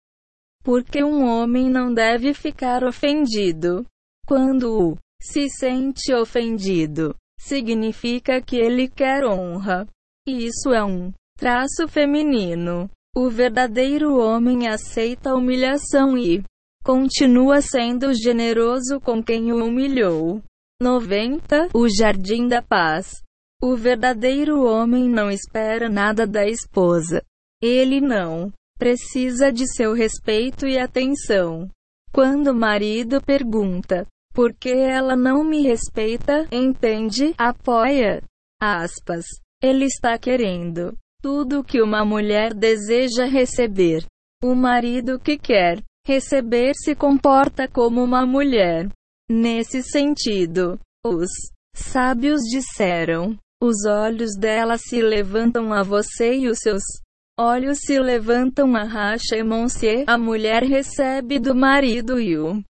Porque 0.63 1.03
um 1.03 1.27
homem 1.27 1.69
não 1.69 1.93
deve 1.93 2.33
ficar 2.35 2.85
ofendido. 2.85 3.85
Quando 4.31 4.93
o 4.93 4.97
se 5.21 5.49
sente 5.49 6.15
ofendido, 6.15 7.17
significa 7.37 8.41
que 8.41 8.55
ele 8.55 8.87
quer 8.89 9.27
honra. 9.27 9.89
E 10.25 10.47
isso 10.47 10.73
é 10.73 10.85
um 10.85 11.13
traço 11.37 11.89
feminino. 11.89 12.89
O 13.13 13.29
verdadeiro 13.29 14.21
homem 14.21 14.69
aceita 14.69 15.31
a 15.31 15.35
humilhação 15.35 16.17
e 16.17 16.45
continua 16.85 17.61
sendo 17.61 18.15
generoso 18.15 19.01
com 19.01 19.21
quem 19.21 19.51
o 19.53 19.65
humilhou. 19.65 20.41
90. 20.81 21.71
O 21.75 21.89
Jardim 21.89 22.47
da 22.47 22.63
Paz. 22.63 23.21
O 23.61 23.75
verdadeiro 23.75 24.63
homem 24.63 25.09
não 25.09 25.29
espera 25.29 25.89
nada 25.89 26.25
da 26.25 26.47
esposa. 26.47 27.21
Ele 27.61 28.01
não 28.01 28.53
precisa 28.79 29.51
de 29.51 29.67
seu 29.67 29.93
respeito 29.93 30.69
e 30.69 30.79
atenção. 30.79 31.69
Quando 32.13 32.53
o 32.53 32.55
marido 32.55 33.21
pergunta 33.21 34.07
por 34.35 34.55
que 34.55 34.71
ela 34.71 35.17
não 35.17 35.45
me 35.45 35.63
respeita, 35.63 36.47
entende, 36.53 37.35
apoia. 37.37 38.23
Aspas. 38.61 39.25
Ele 39.63 39.85
está 39.85 40.19
querendo 40.19 40.97
tudo 41.23 41.65
que 41.65 41.83
uma 41.83 42.05
mulher 42.05 42.55
deseja 42.55 43.27
receber. 43.27 44.05
O 44.43 44.55
marido 44.55 45.19
que 45.19 45.37
quer 45.37 45.83
receber 46.07 46.73
se 46.75 46.95
comporta 46.95 47.69
como 47.69 48.03
uma 48.03 48.25
mulher. 48.25 48.89
Nesse 49.31 49.83
sentido, 49.83 50.79
os 51.05 51.29
sábios 51.75 52.41
disseram: 52.51 53.37
os 53.63 53.85
olhos 53.87 54.31
dela 54.39 54.79
se 54.79 55.03
levantam 55.03 55.73
a 55.73 55.83
você 55.83 56.35
e 56.39 56.49
os 56.49 56.59
seus 56.59 56.83
olhos 57.39 57.79
se 57.81 57.99
levantam 57.99 58.75
a 58.75 58.85
racha 58.85 59.37
e 59.37 59.43
Monsieur, 59.43 60.05
a 60.07 60.19
mulher 60.19 60.63
recebe 60.63 61.39
do 61.39 61.55
marido 61.55 62.19
e 62.19 62.37
o 62.39 62.63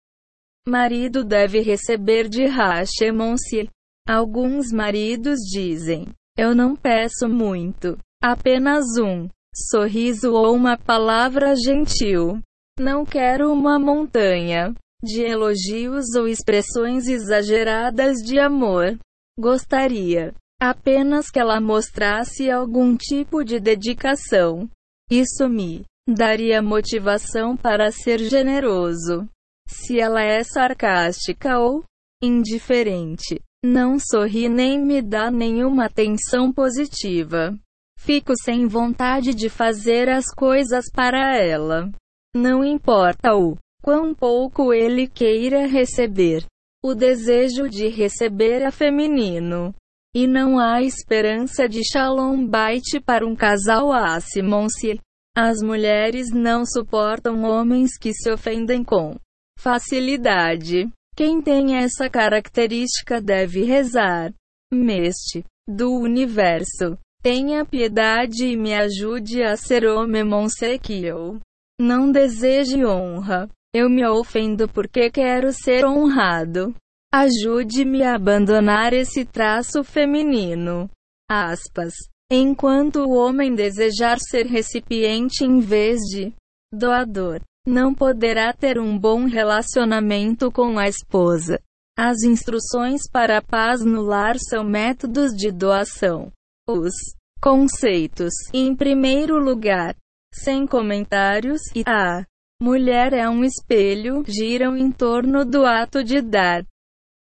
marido 0.67 1.25
deve 1.25 1.61
receber 1.61 2.29
de 2.29 2.47
racha 2.47 3.05
e 3.05 3.13
Monsieur. 3.13 3.69
Alguns 4.09 4.73
maridos 4.73 5.39
dizem: 5.51 6.09
Eu 6.37 6.55
não 6.55 6.75
peço 6.75 7.29
muito, 7.29 7.99
apenas 8.23 8.85
um 8.99 9.29
sorriso 9.55 10.33
ou 10.33 10.55
uma 10.55 10.77
palavra 10.77 11.55
gentil. 11.57 12.41
Não 12.79 13.05
quero 13.05 13.53
uma 13.53 13.79
montanha 13.79 14.75
de 15.03 15.23
elogios 15.23 16.15
ou 16.17 16.29
expressões 16.29 17.07
exageradas 17.09 18.19
de 18.19 18.39
amor. 18.39 18.99
Gostaria 19.39 20.35
Apenas 20.61 21.31
que 21.31 21.41
ela 21.41 21.59
mostrasse 21.59 22.51
algum 22.51 22.95
tipo 22.95 23.43
de 23.43 23.59
dedicação. 23.59 24.69
Isso 25.11 25.49
me 25.49 25.87
daria 26.07 26.61
motivação 26.61 27.57
para 27.57 27.91
ser 27.91 28.19
generoso. 28.19 29.27
Se 29.73 30.01
ela 30.01 30.21
é 30.21 30.43
sarcástica 30.43 31.61
ou 31.61 31.85
indiferente, 32.21 33.41
não 33.65 33.99
sorri 34.01 34.49
nem 34.49 34.85
me 34.85 35.01
dá 35.01 35.31
nenhuma 35.31 35.85
atenção 35.85 36.53
positiva. 36.53 37.57
Fico 37.97 38.33
sem 38.43 38.67
vontade 38.67 39.33
de 39.33 39.49
fazer 39.49 40.09
as 40.09 40.27
coisas 40.35 40.87
para 40.93 41.37
ela. 41.37 41.89
Não 42.35 42.65
importa 42.65 43.37
o 43.37 43.57
quão 43.81 44.13
pouco 44.13 44.73
ele 44.73 45.07
queira 45.07 45.67
receber. 45.67 46.45
O 46.83 46.93
desejo 46.93 47.69
de 47.69 47.87
receber 47.89 48.63
é 48.63 48.73
feminino. 48.73 49.73
E 50.13 50.27
não 50.27 50.59
há 50.59 50.83
esperança 50.83 51.69
de 51.69 51.81
shalom 51.85 52.45
bait 52.45 52.99
para 53.05 53.25
um 53.25 53.37
casal 53.37 53.93
Asimonse. 53.93 54.99
As 55.37 55.63
mulheres 55.63 56.33
não 56.33 56.67
suportam 56.67 57.45
homens 57.45 57.97
que 57.97 58.13
se 58.13 58.33
ofendem 58.33 58.83
com 58.83 59.17
facilidade. 59.61 60.89
Quem 61.15 61.43
tem 61.43 61.77
essa 61.77 62.09
característica 62.09 63.21
deve 63.21 63.63
rezar. 63.63 64.33
Meste 64.73 65.45
do 65.69 65.93
universo. 65.93 66.97
Tenha 67.23 67.67
piedade 67.67 68.47
e 68.47 68.57
me 68.57 68.73
ajude 68.73 69.43
a 69.43 69.55
ser 69.57 69.85
homem 69.85 70.25
monsequio. 70.25 71.39
Não 71.79 72.11
deseje 72.11 72.85
honra. 72.85 73.49
Eu 73.75 73.91
me 73.91 74.05
ofendo 74.07 74.67
porque 74.67 75.11
quero 75.11 75.53
ser 75.53 75.85
honrado. 75.85 76.75
Ajude-me 77.13 78.03
a 78.03 78.15
abandonar 78.15 78.95
esse 78.95 79.25
traço 79.27 79.85
feminino. 79.85 80.89
Aspas. 81.31 81.93
Enquanto 82.33 83.01
o 83.01 83.11
homem 83.11 83.55
desejar 83.55 84.19
ser 84.19 84.47
recipiente 84.47 85.45
em 85.45 85.61
vez 85.61 85.99
de 86.11 86.33
doador, 86.73 87.41
não 87.67 87.95
poderá 87.95 88.53
ter 88.53 88.79
um 88.79 88.99
bom 88.99 89.27
relacionamento 89.27 90.51
com 90.51 90.79
a 90.79 90.89
esposa. 90.89 91.61
As 91.97 92.23
instruções 92.23 93.03
para 93.11 93.39
a 93.39 93.43
paz 93.43 93.85
no 93.85 94.01
lar 94.01 94.37
são 94.39 94.65
métodos 94.65 95.33
de 95.33 95.51
doação. 95.51 96.33
Os 96.69 96.95
conceitos, 97.43 98.33
em 98.55 98.75
primeiro 98.75 99.39
lugar, 99.39 99.95
sem 100.33 100.67
comentários, 100.67 101.61
e 101.75 101.83
a 101.87 102.25
mulher 102.63 103.13
é 103.13 103.29
um 103.29 103.45
espelho, 103.45 104.23
giram 104.27 104.77
em 104.77 104.91
torno 104.91 105.45
do 105.45 105.65
ato 105.67 106.03
de 106.05 106.21
dar. 106.21 106.65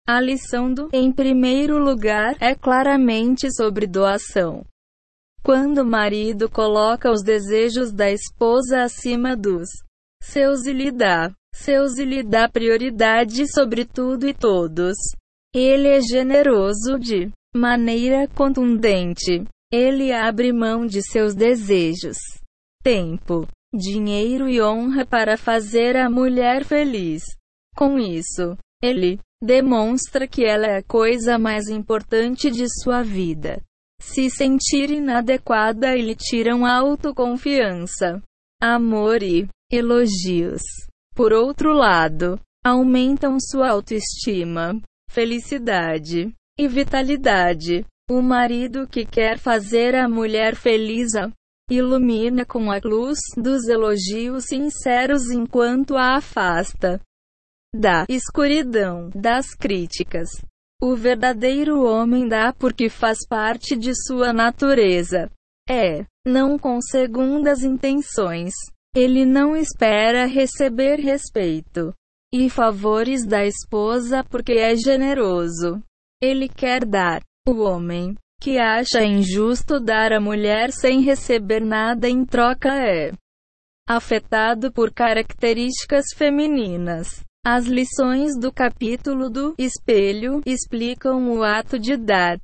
A 0.07 0.21
lição 0.21 0.73
do, 0.73 0.89
em 0.93 1.13
primeiro 1.13 1.79
lugar, 1.79 2.37
é 2.41 2.55
claramente 2.55 3.51
sobre 3.55 3.87
doação. 3.87 4.65
Quando 5.43 5.79
o 5.79 5.87
marido 5.87 6.51
coloca 6.51 7.11
os 7.11 7.23
desejos 7.23 7.93
da 7.93 8.11
esposa 8.11 8.83
acima 8.83 9.37
dos 9.37 9.69
seus 10.23 10.67
e 10.67 10.73
lhe 10.73 10.91
dá, 10.91 11.33
seus 11.55 11.99
e 11.99 12.05
lhe 12.05 12.23
dá 12.23 12.49
prioridade 12.49 13.51
sobre 13.53 13.85
tudo 13.85 14.29
e 14.29 14.35
todos. 14.35 14.97
Ele 15.55 15.89
é 15.89 16.01
generoso 16.01 16.99
de 16.99 17.31
maneira 17.55 18.29
contundente. 18.29 19.45
Ele 19.73 20.13
abre 20.13 20.53
mão 20.53 20.87
de 20.87 21.03
seus 21.03 21.35
desejos, 21.35 22.17
tempo, 22.83 23.47
dinheiro 23.75 24.49
e 24.49 24.63
honra 24.63 25.05
para 25.05 25.37
fazer 25.37 25.97
a 25.97 26.09
mulher 26.09 26.65
feliz. 26.65 27.23
Com 27.77 27.99
isso, 27.99 28.57
ele 28.83 29.19
demonstra 29.43 30.27
que 30.27 30.45
ela 30.45 30.67
é 30.67 30.79
a 30.79 30.83
coisa 30.83 31.39
mais 31.39 31.69
importante 31.69 32.51
de 32.51 32.67
sua 32.83 33.03
vida. 33.03 33.61
Se 34.01 34.31
sentir 34.31 34.91
inadequada, 34.91 35.97
ele 35.97 36.15
tiram 36.15 36.65
autoconfiança, 36.65 38.23
amor 38.61 39.23
e 39.23 39.49
elogios. 39.71 40.63
Por 41.15 41.33
outro 41.33 41.73
lado, 41.73 42.41
aumentam 42.65 43.39
sua 43.41 43.71
autoestima, 43.71 44.81
felicidade 45.11 46.33
e 46.59 46.69
vitalidade. 46.69 47.85
O 48.11 48.23
marido 48.23 48.87
que 48.89 49.05
quer 49.05 49.39
fazer 49.39 49.95
a 49.95 50.09
mulher 50.09 50.57
feliz 50.57 51.15
a 51.15 51.31
ilumina 51.71 52.45
com 52.47 52.73
a 52.73 52.81
luz 52.83 53.19
dos 53.37 53.69
elogios 53.69 54.45
sinceros 54.47 55.31
enquanto 55.31 55.97
a 55.97 56.17
afasta 56.17 57.01
da 57.75 58.07
escuridão 58.09 59.11
das 59.15 59.55
críticas. 59.55 60.29
O 60.81 60.97
verdadeiro 60.97 61.83
homem 61.83 62.27
dá 62.27 62.53
porque 62.53 62.89
faz 62.89 63.19
parte 63.29 63.77
de 63.77 63.93
sua 64.07 64.33
natureza. 64.33 65.31
É, 65.69 66.07
não 66.27 66.59
com 66.59 66.81
segundas 66.81 67.63
intenções. 67.63 68.55
Ele 69.01 69.25
não 69.25 69.55
espera 69.55 70.27
receber 70.27 70.97
respeito 70.99 71.95
e 72.35 72.51
favores 72.51 73.25
da 73.25 73.47
esposa 73.47 74.25
porque 74.25 74.55
é 74.55 74.75
generoso. 74.75 75.81
Ele 76.21 76.49
quer 76.49 76.85
dar. 76.85 77.23
O 77.49 77.61
homem 77.61 78.17
que 78.43 78.59
acha 78.59 79.05
injusto 79.05 79.79
dar 79.79 80.13
à 80.13 80.19
mulher 80.19 80.73
sem 80.73 81.01
receber 81.01 81.61
nada 81.61 82.09
em 82.09 82.25
troca 82.25 82.75
é 82.75 83.13
afetado 83.89 84.73
por 84.73 84.93
características 84.93 86.07
femininas. 86.17 87.23
As 87.47 87.67
lições 87.67 88.37
do 88.37 88.53
capítulo 88.53 89.31
do 89.31 89.55
espelho 89.57 90.43
explicam 90.45 91.31
o 91.31 91.45
ato 91.45 91.79
de 91.79 91.97
dar. 91.97 92.37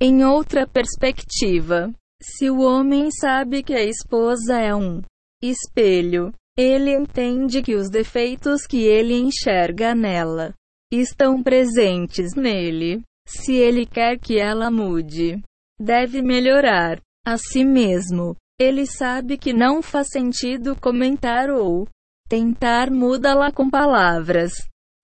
Em 0.00 0.24
outra 0.24 0.66
perspectiva, 0.66 1.92
se 2.22 2.48
o 2.48 2.62
homem 2.62 3.10
sabe 3.10 3.62
que 3.62 3.74
a 3.74 3.84
esposa 3.84 4.58
é 4.58 4.74
um 4.74 5.02
espelho. 5.50 6.32
Ele 6.56 6.94
entende 6.94 7.62
que 7.62 7.74
os 7.74 7.90
defeitos 7.90 8.66
que 8.66 8.84
ele 8.84 9.14
enxerga 9.14 9.94
nela 9.94 10.54
estão 10.92 11.42
presentes 11.42 12.34
nele. 12.34 13.02
Se 13.26 13.54
ele 13.54 13.86
quer 13.86 14.18
que 14.18 14.38
ela 14.38 14.70
mude, 14.70 15.42
deve 15.80 16.22
melhorar 16.22 17.00
a 17.26 17.36
si 17.36 17.64
mesmo. 17.64 18.36
Ele 18.60 18.86
sabe 18.86 19.36
que 19.36 19.52
não 19.52 19.82
faz 19.82 20.08
sentido 20.08 20.76
comentar 20.76 21.50
ou 21.50 21.88
tentar 22.28 22.90
mudá-la 22.90 23.50
com 23.50 23.68
palavras. 23.68 24.52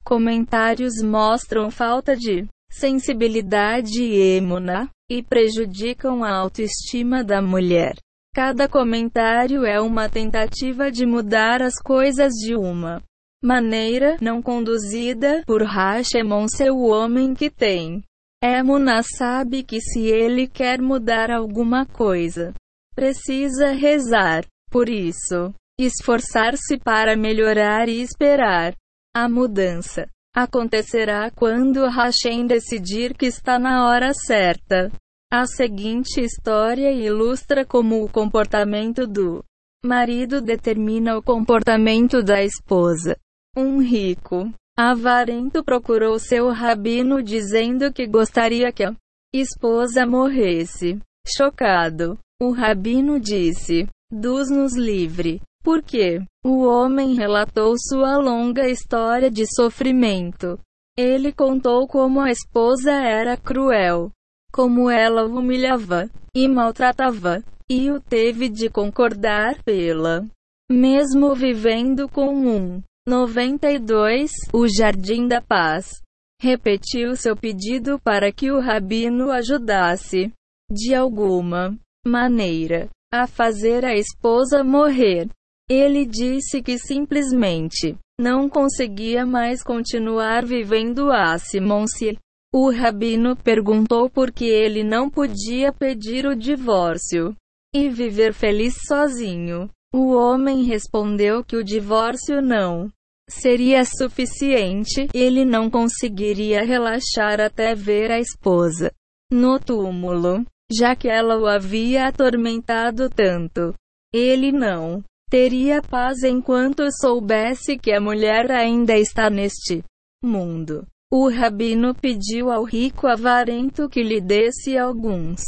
Comentários 0.04 1.02
mostram 1.02 1.70
falta 1.70 2.16
de 2.16 2.46
sensibilidade 2.70 4.02
e 4.02 4.36
emuna 4.36 4.88
e 5.10 5.22
prejudicam 5.22 6.22
a 6.22 6.30
autoestima 6.30 7.24
da 7.24 7.42
mulher. 7.42 7.96
Cada 8.32 8.68
comentário 8.68 9.64
é 9.64 9.80
uma 9.80 10.08
tentativa 10.08 10.90
de 10.90 11.04
mudar 11.04 11.60
as 11.60 11.74
coisas 11.82 12.32
de 12.34 12.54
uma 12.54 13.02
maneira 13.42 14.16
não 14.20 14.40
conduzida 14.40 15.42
por 15.46 15.62
Hashemon, 15.62 16.46
seu 16.46 16.78
homem 16.78 17.34
que 17.34 17.50
tem. 17.50 18.04
Emuna 18.42 19.02
sabe 19.02 19.64
que 19.64 19.80
se 19.80 20.06
ele 20.06 20.46
quer 20.46 20.80
mudar 20.80 21.30
alguma 21.30 21.84
coisa, 21.84 22.54
precisa 22.94 23.72
rezar. 23.72 24.46
Por 24.70 24.88
isso, 24.88 25.52
esforçar-se 25.78 26.78
para 26.78 27.16
melhorar 27.16 27.88
e 27.88 28.00
esperar. 28.00 28.74
A 29.14 29.28
mudança 29.28 30.06
acontecerá 30.34 31.30
quando 31.32 31.84
Hashem 31.88 32.46
decidir 32.46 33.14
que 33.14 33.26
está 33.26 33.58
na 33.58 33.88
hora 33.88 34.12
certa. 34.14 34.92
A 35.32 35.46
seguinte 35.46 36.20
história 36.20 36.90
ilustra 36.90 37.64
como 37.64 38.02
o 38.02 38.08
comportamento 38.08 39.06
do 39.06 39.44
marido 39.84 40.40
determina 40.40 41.16
o 41.16 41.22
comportamento 41.22 42.20
da 42.20 42.42
esposa. 42.42 43.16
Um 43.56 43.80
rico, 43.80 44.52
avarento 44.76 45.62
procurou 45.62 46.18
seu 46.18 46.50
rabino 46.50 47.22
dizendo 47.22 47.92
que 47.92 48.08
gostaria 48.08 48.72
que 48.72 48.82
a 48.82 48.92
esposa 49.32 50.04
morresse. 50.04 50.98
Chocado, 51.24 52.18
o 52.42 52.50
rabino 52.50 53.20
disse: 53.20 53.86
Dos-nos 54.10 54.76
livre. 54.76 55.40
Porque 55.62 56.20
o 56.44 56.64
homem 56.64 57.14
relatou 57.14 57.76
sua 57.78 58.16
longa 58.16 58.68
história 58.68 59.30
de 59.30 59.44
sofrimento. 59.54 60.58
Ele 60.98 61.32
contou 61.32 61.86
como 61.86 62.20
a 62.20 62.32
esposa 62.32 62.90
era 62.90 63.36
cruel 63.36 64.10
como 64.52 64.90
ela 64.90 65.24
o 65.24 65.38
humilhava 65.38 66.10
e 66.34 66.48
maltratava, 66.48 67.42
e 67.68 67.90
o 67.90 68.00
teve 68.00 68.48
de 68.48 68.68
concordar 68.68 69.62
pela. 69.62 70.26
Mesmo 70.70 71.34
vivendo 71.34 72.08
com 72.08 72.34
um 72.34 72.82
92, 73.08 74.30
o 74.52 74.66
Jardim 74.68 75.26
da 75.26 75.40
Paz 75.40 76.00
repetiu 76.40 77.16
seu 77.16 77.36
pedido 77.36 77.98
para 78.00 78.32
que 78.32 78.50
o 78.50 78.60
rabino 78.60 79.30
ajudasse, 79.30 80.32
de 80.70 80.94
alguma 80.94 81.76
maneira, 82.06 82.88
a 83.12 83.26
fazer 83.26 83.84
a 83.84 83.94
esposa 83.94 84.64
morrer. 84.64 85.28
Ele 85.68 86.04
disse 86.06 86.62
que 86.62 86.78
simplesmente 86.78 87.96
não 88.20 88.48
conseguia 88.48 89.24
mais 89.24 89.62
continuar 89.62 90.44
vivendo 90.44 91.10
a 91.10 91.38
Simonsi 91.38 92.18
o 92.52 92.70
rabino 92.70 93.36
perguntou 93.36 94.10
por 94.10 94.32
que 94.32 94.44
ele 94.44 94.82
não 94.82 95.08
podia 95.08 95.72
pedir 95.72 96.26
o 96.26 96.34
divórcio 96.34 97.34
e 97.74 97.88
viver 97.88 98.34
feliz 98.34 98.74
sozinho. 98.86 99.70
O 99.94 100.14
homem 100.14 100.64
respondeu 100.64 101.44
que 101.44 101.56
o 101.56 101.64
divórcio 101.64 102.40
não 102.42 102.90
seria 103.28 103.84
suficiente, 103.84 105.08
ele 105.14 105.44
não 105.44 105.70
conseguiria 105.70 106.64
relaxar 106.64 107.40
até 107.40 107.74
ver 107.74 108.10
a 108.10 108.18
esposa 108.18 108.92
no 109.30 109.60
túmulo, 109.60 110.44
já 110.72 110.96
que 110.96 111.08
ela 111.08 111.38
o 111.38 111.46
havia 111.46 112.08
atormentado 112.08 113.08
tanto. 113.08 113.72
Ele 114.12 114.50
não 114.50 115.04
teria 115.30 115.80
paz 115.80 116.24
enquanto 116.24 116.90
soubesse 117.00 117.78
que 117.78 117.92
a 117.92 118.00
mulher 118.00 118.50
ainda 118.50 118.98
está 118.98 119.30
neste 119.30 119.84
mundo. 120.22 120.84
O 121.12 121.28
rabino 121.28 121.94
pediu 121.94 122.50
ao 122.50 122.62
rico 122.64 123.06
avarento 123.06 123.88
que 123.88 124.02
lhe 124.02 124.20
desse 124.20 124.78
alguns 124.78 125.40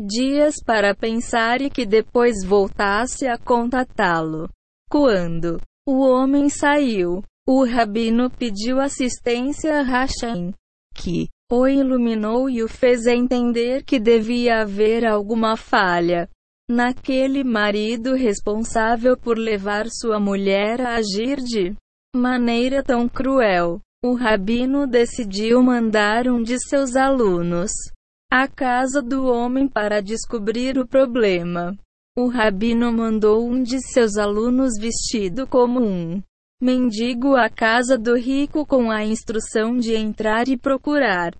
dias 0.00 0.54
para 0.64 0.94
pensar 0.94 1.60
e 1.60 1.68
que 1.68 1.84
depois 1.84 2.42
voltasse 2.44 3.26
a 3.26 3.36
contatá-lo. 3.36 4.48
Quando 4.90 5.60
o 5.86 6.00
homem 6.00 6.48
saiu, 6.48 7.22
O 7.46 7.64
rabino 7.64 8.30
pediu 8.30 8.80
assistência 8.80 9.80
a 9.80 9.82
Hashem, 9.82 10.54
que 10.94 11.28
o 11.50 11.66
iluminou 11.66 12.48
e 12.48 12.62
o 12.62 12.68
fez 12.68 13.04
entender 13.04 13.82
que 13.82 13.98
devia 13.98 14.60
haver 14.60 15.04
alguma 15.04 15.56
falha 15.56 16.28
naquele 16.70 17.42
marido 17.42 18.14
responsável 18.14 19.16
por 19.16 19.36
levar 19.36 19.86
sua 19.90 20.20
mulher 20.20 20.80
a 20.80 20.94
agir 20.94 21.38
de 21.38 21.74
maneira 22.14 22.80
tão 22.80 23.08
cruel. 23.08 23.80
O 24.04 24.14
rabino 24.14 24.84
decidiu 24.84 25.62
mandar 25.62 26.26
um 26.26 26.42
de 26.42 26.58
seus 26.58 26.96
alunos 26.96 27.70
à 28.28 28.48
casa 28.48 29.00
do 29.00 29.26
homem 29.26 29.68
para 29.68 30.02
descobrir 30.02 30.76
o 30.76 30.84
problema. 30.84 31.78
O 32.18 32.26
rabino 32.26 32.92
mandou 32.92 33.48
um 33.48 33.62
de 33.62 33.78
seus 33.92 34.16
alunos 34.16 34.72
vestido 34.76 35.46
como 35.46 35.80
um 35.80 36.20
mendigo 36.60 37.36
à 37.36 37.48
casa 37.48 37.96
do 37.96 38.16
rico 38.16 38.66
com 38.66 38.90
a 38.90 39.04
instrução 39.04 39.76
de 39.76 39.94
entrar 39.94 40.48
e 40.48 40.56
procurar 40.56 41.32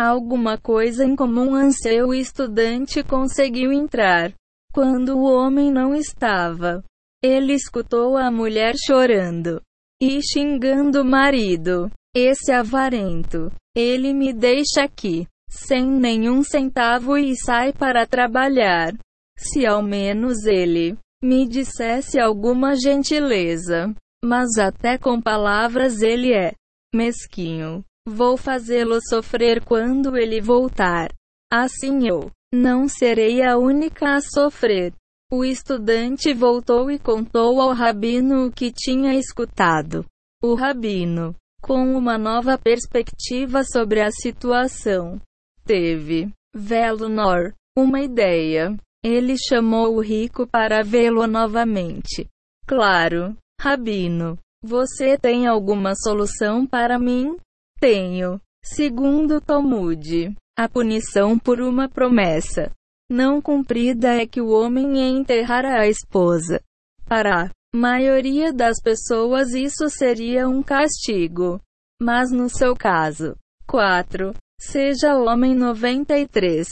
alguma 0.00 0.56
coisa 0.56 1.04
em 1.04 1.14
comum. 1.14 1.54
Anseu 1.54 2.14
estudante 2.14 3.04
conseguiu 3.04 3.70
entrar. 3.70 4.32
Quando 4.72 5.18
o 5.18 5.24
homem 5.24 5.70
não 5.70 5.94
estava, 5.94 6.82
ele 7.22 7.52
escutou 7.52 8.16
a 8.16 8.30
mulher 8.30 8.72
chorando 8.82 9.60
e 10.02 10.20
xingando 10.20 11.02
o 11.02 11.04
marido. 11.04 11.88
Esse 12.12 12.50
avarento. 12.50 13.52
Ele 13.74 14.12
me 14.12 14.32
deixa 14.32 14.82
aqui, 14.82 15.28
sem 15.48 15.86
nenhum 15.86 16.42
centavo 16.42 17.16
e 17.16 17.36
sai 17.36 17.72
para 17.72 18.04
trabalhar. 18.04 18.92
Se 19.38 19.64
ao 19.64 19.80
menos 19.80 20.44
ele 20.44 20.98
me 21.22 21.46
dissesse 21.46 22.18
alguma 22.18 22.74
gentileza. 22.74 23.94
Mas 24.24 24.58
até 24.58 24.98
com 24.98 25.20
palavras 25.20 26.02
ele 26.02 26.32
é 26.32 26.52
mesquinho. 26.92 27.84
Vou 28.06 28.36
fazê-lo 28.36 28.98
sofrer 29.08 29.64
quando 29.64 30.16
ele 30.16 30.40
voltar. 30.40 31.10
Assim 31.52 32.08
eu 32.08 32.28
não 32.52 32.88
serei 32.88 33.40
a 33.40 33.56
única 33.56 34.16
a 34.16 34.20
sofrer. 34.20 34.92
O 35.34 35.46
estudante 35.46 36.34
voltou 36.34 36.90
e 36.90 36.98
contou 36.98 37.58
ao 37.58 37.72
rabino 37.72 38.48
o 38.48 38.52
que 38.52 38.70
tinha 38.70 39.14
escutado. 39.14 40.04
O 40.42 40.54
rabino, 40.54 41.34
com 41.62 41.96
uma 41.96 42.18
nova 42.18 42.58
perspectiva 42.58 43.64
sobre 43.64 44.02
a 44.02 44.10
situação, 44.10 45.18
teve, 45.64 46.30
Velunor, 46.54 47.54
uma 47.74 48.02
ideia. 48.02 48.76
Ele 49.02 49.36
chamou 49.38 49.96
o 49.96 50.00
rico 50.00 50.46
para 50.46 50.82
vê-lo 50.82 51.26
novamente. 51.26 52.28
Claro, 52.66 53.34
rabino, 53.58 54.38
você 54.62 55.16
tem 55.16 55.46
alguma 55.46 55.94
solução 55.94 56.66
para 56.66 56.98
mim? 56.98 57.38
Tenho. 57.80 58.38
Segundo 58.62 59.40
Talmud, 59.40 60.36
a 60.58 60.68
punição 60.68 61.38
por 61.38 61.62
uma 61.62 61.88
promessa 61.88 62.70
não 63.12 63.40
cumprida 63.40 64.14
é 64.14 64.26
que 64.26 64.40
o 64.40 64.48
homem 64.48 64.98
enterrará 65.18 65.82
a 65.82 65.88
esposa. 65.88 66.60
Para 67.04 67.44
a 67.44 67.50
maioria 67.72 68.52
das 68.52 68.80
pessoas 68.80 69.50
isso 69.52 69.88
seria 69.88 70.48
um 70.48 70.62
castigo. 70.62 71.60
Mas 72.00 72.32
no 72.32 72.48
seu 72.48 72.74
caso, 72.74 73.36
4. 73.68 74.34
Seja 74.60 75.16
homem 75.16 75.54
93. 75.54 76.66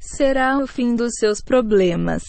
Será 0.00 0.58
o 0.58 0.66
fim 0.66 0.94
dos 0.94 1.12
seus 1.18 1.40
problemas. 1.40 2.22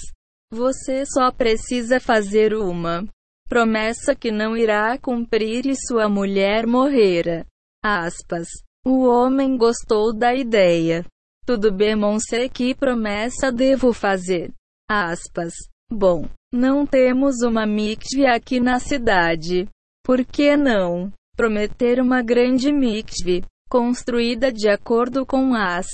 Você 0.52 1.04
só 1.06 1.32
precisa 1.32 2.00
fazer 2.00 2.54
uma 2.54 3.06
promessa 3.50 4.16
que 4.16 4.32
não 4.32 4.56
irá 4.56 4.98
cumprir 4.98 5.66
e 5.66 5.76
sua 5.76 6.08
mulher 6.08 6.66
morrerá. 6.66 7.46
Aspas. 7.84 8.48
O 8.86 9.06
homem 9.06 9.58
gostou 9.58 10.14
da 10.14 10.34
ideia. 10.34 11.06
Tudo 11.48 11.72
bem, 11.72 11.96
Monse, 11.96 12.50
que 12.50 12.76
promessa 12.76 13.50
devo 13.54 13.94
fazer? 13.94 14.52
Aspas. 14.86 15.54
Bom, 15.90 16.28
não 16.52 16.86
temos 16.86 17.42
uma 17.42 17.66
mikve 17.66 18.26
aqui 18.26 18.60
na 18.60 18.82
cidade. 18.82 19.66
Por 20.04 20.26
que 20.26 20.58
não? 20.58 21.10
Prometer 21.38 22.02
uma 22.02 22.22
grande 22.22 22.74
mikve, 22.74 23.46
construída 23.70 24.52
de 24.52 24.68
acordo 24.68 25.26
com 25.26 25.56
as 25.56 25.88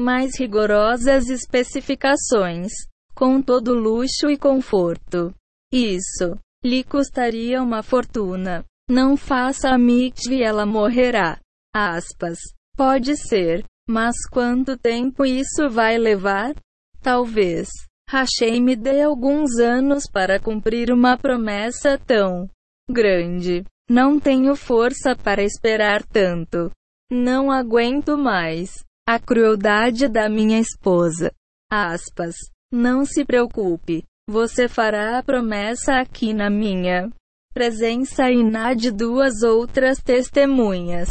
mais 0.00 0.38
rigorosas 0.40 1.28
especificações, 1.28 2.72
com 3.14 3.42
todo 3.42 3.74
luxo 3.74 4.30
e 4.30 4.38
conforto. 4.38 5.34
Isso 5.70 6.38
lhe 6.64 6.82
custaria 6.82 7.62
uma 7.62 7.82
fortuna. 7.82 8.64
Não 8.88 9.18
faça 9.18 9.68
a 9.68 9.76
mikve, 9.76 10.42
ela 10.42 10.64
morrerá. 10.64 11.38
Aspas. 11.74 12.38
Pode 12.74 13.18
ser. 13.18 13.66
Mas 13.88 14.14
quanto 14.30 14.78
tempo 14.78 15.24
isso 15.24 15.68
vai 15.68 15.98
levar? 15.98 16.54
Talvez. 17.02 17.68
Rachei 18.08 18.60
me 18.60 18.76
dê 18.76 19.02
alguns 19.02 19.58
anos 19.58 20.04
para 20.10 20.40
cumprir 20.40 20.90
uma 20.90 21.18
promessa 21.18 21.98
tão 21.98 22.48
grande. 22.88 23.64
Não 23.88 24.18
tenho 24.18 24.56
força 24.56 25.14
para 25.14 25.42
esperar 25.42 26.02
tanto. 26.02 26.70
Não 27.10 27.50
aguento 27.50 28.16
mais. 28.16 28.82
A 29.06 29.18
crueldade 29.18 30.08
da 30.08 30.28
minha 30.28 30.58
esposa. 30.58 31.30
Aspas. 31.70 32.36
Não 32.72 33.04
se 33.04 33.24
preocupe. 33.24 34.04
Você 34.28 34.68
fará 34.68 35.18
a 35.18 35.22
promessa 35.22 35.96
aqui 35.96 36.32
na 36.32 36.48
minha 36.48 37.10
presença 37.52 38.30
e 38.30 38.42
na 38.42 38.74
de 38.74 38.90
duas 38.90 39.42
outras 39.42 39.98
testemunhas 39.98 41.10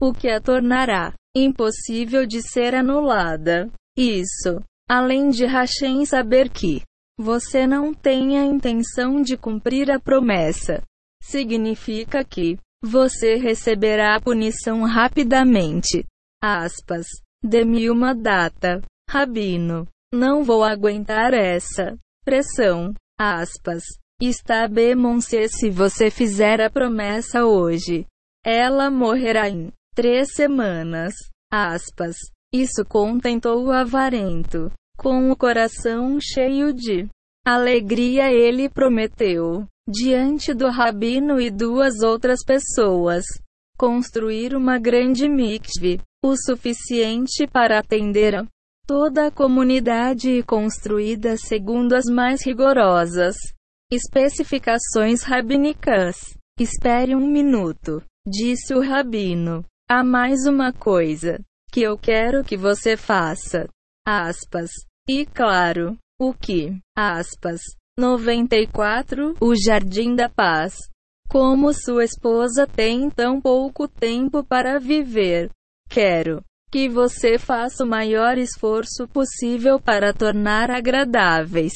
o 0.00 0.12
que 0.12 0.28
a 0.28 0.40
tornará 0.40 1.12
impossível 1.34 2.26
de 2.26 2.42
ser 2.42 2.74
anulada. 2.74 3.70
Isso, 3.96 4.62
além 4.88 5.30
de 5.30 5.46
Hashem 5.46 6.04
saber 6.04 6.50
que 6.50 6.82
você 7.18 7.66
não 7.66 7.92
tem 7.92 8.38
a 8.38 8.44
intenção 8.44 9.20
de 9.20 9.36
cumprir 9.36 9.90
a 9.90 10.00
promessa, 10.00 10.82
significa 11.22 12.24
que 12.24 12.58
você 12.82 13.36
receberá 13.36 14.16
a 14.16 14.20
punição 14.20 14.82
rapidamente. 14.84 16.04
Aspas. 16.42 17.06
Dê-me 17.42 17.90
uma 17.90 18.14
data. 18.14 18.80
Rabino. 19.08 19.86
Não 20.12 20.42
vou 20.42 20.64
aguentar 20.64 21.34
essa 21.34 21.96
pressão. 22.24 22.94
Aspas. 23.18 23.84
Está 24.20 24.66
bem, 24.66 24.94
se 25.20 25.70
você 25.70 26.10
fizer 26.10 26.60
a 26.60 26.70
promessa 26.70 27.44
hoje. 27.44 28.06
Ela 28.44 28.90
morrerá 28.90 29.48
em 29.50 29.70
três 29.94 30.32
semanas. 30.34 31.14
Aspas. 31.52 32.16
Isso 32.52 32.84
contentou 32.84 33.64
o 33.64 33.70
avarento. 33.70 34.70
Com 34.96 35.30
o 35.30 35.36
coração 35.36 36.18
cheio 36.20 36.72
de 36.72 37.08
alegria, 37.46 38.32
ele 38.32 38.68
prometeu, 38.68 39.66
diante 39.88 40.52
do 40.52 40.68
rabino 40.68 41.40
e 41.40 41.50
duas 41.50 42.00
outras 42.02 42.44
pessoas, 42.44 43.24
construir 43.78 44.54
uma 44.54 44.78
grande 44.78 45.28
mikve, 45.28 46.00
o 46.22 46.36
suficiente 46.36 47.46
para 47.46 47.78
atender 47.78 48.34
a 48.34 48.46
toda 48.86 49.28
a 49.28 49.30
comunidade 49.30 50.30
e 50.30 50.42
construída 50.42 51.36
segundo 51.36 51.94
as 51.94 52.04
mais 52.06 52.44
rigorosas 52.44 53.36
especificações 53.92 55.22
rabínicas. 55.22 56.16
Espere 56.58 57.16
um 57.16 57.26
minuto, 57.26 58.02
disse 58.24 58.72
o 58.72 58.80
rabino. 58.80 59.64
Há 59.92 60.04
mais 60.04 60.46
uma 60.46 60.72
coisa 60.72 61.40
que 61.72 61.82
eu 61.82 61.98
quero 61.98 62.44
que 62.44 62.56
você 62.56 62.96
faça. 62.96 63.66
Aspas. 64.06 64.70
E 65.08 65.26
claro, 65.26 65.98
o 66.16 66.32
que? 66.32 66.78
Aspas. 66.96 67.60
94. 67.98 69.34
O 69.40 69.52
Jardim 69.56 70.14
da 70.14 70.28
Paz. 70.28 70.76
Como 71.28 71.74
sua 71.74 72.04
esposa 72.04 72.68
tem 72.68 73.10
tão 73.10 73.40
pouco 73.40 73.88
tempo 73.88 74.44
para 74.44 74.78
viver, 74.78 75.50
quero 75.88 76.40
que 76.70 76.88
você 76.88 77.36
faça 77.36 77.82
o 77.82 77.88
maior 77.88 78.38
esforço 78.38 79.08
possível 79.08 79.80
para 79.80 80.14
tornar 80.14 80.70
agradáveis 80.70 81.72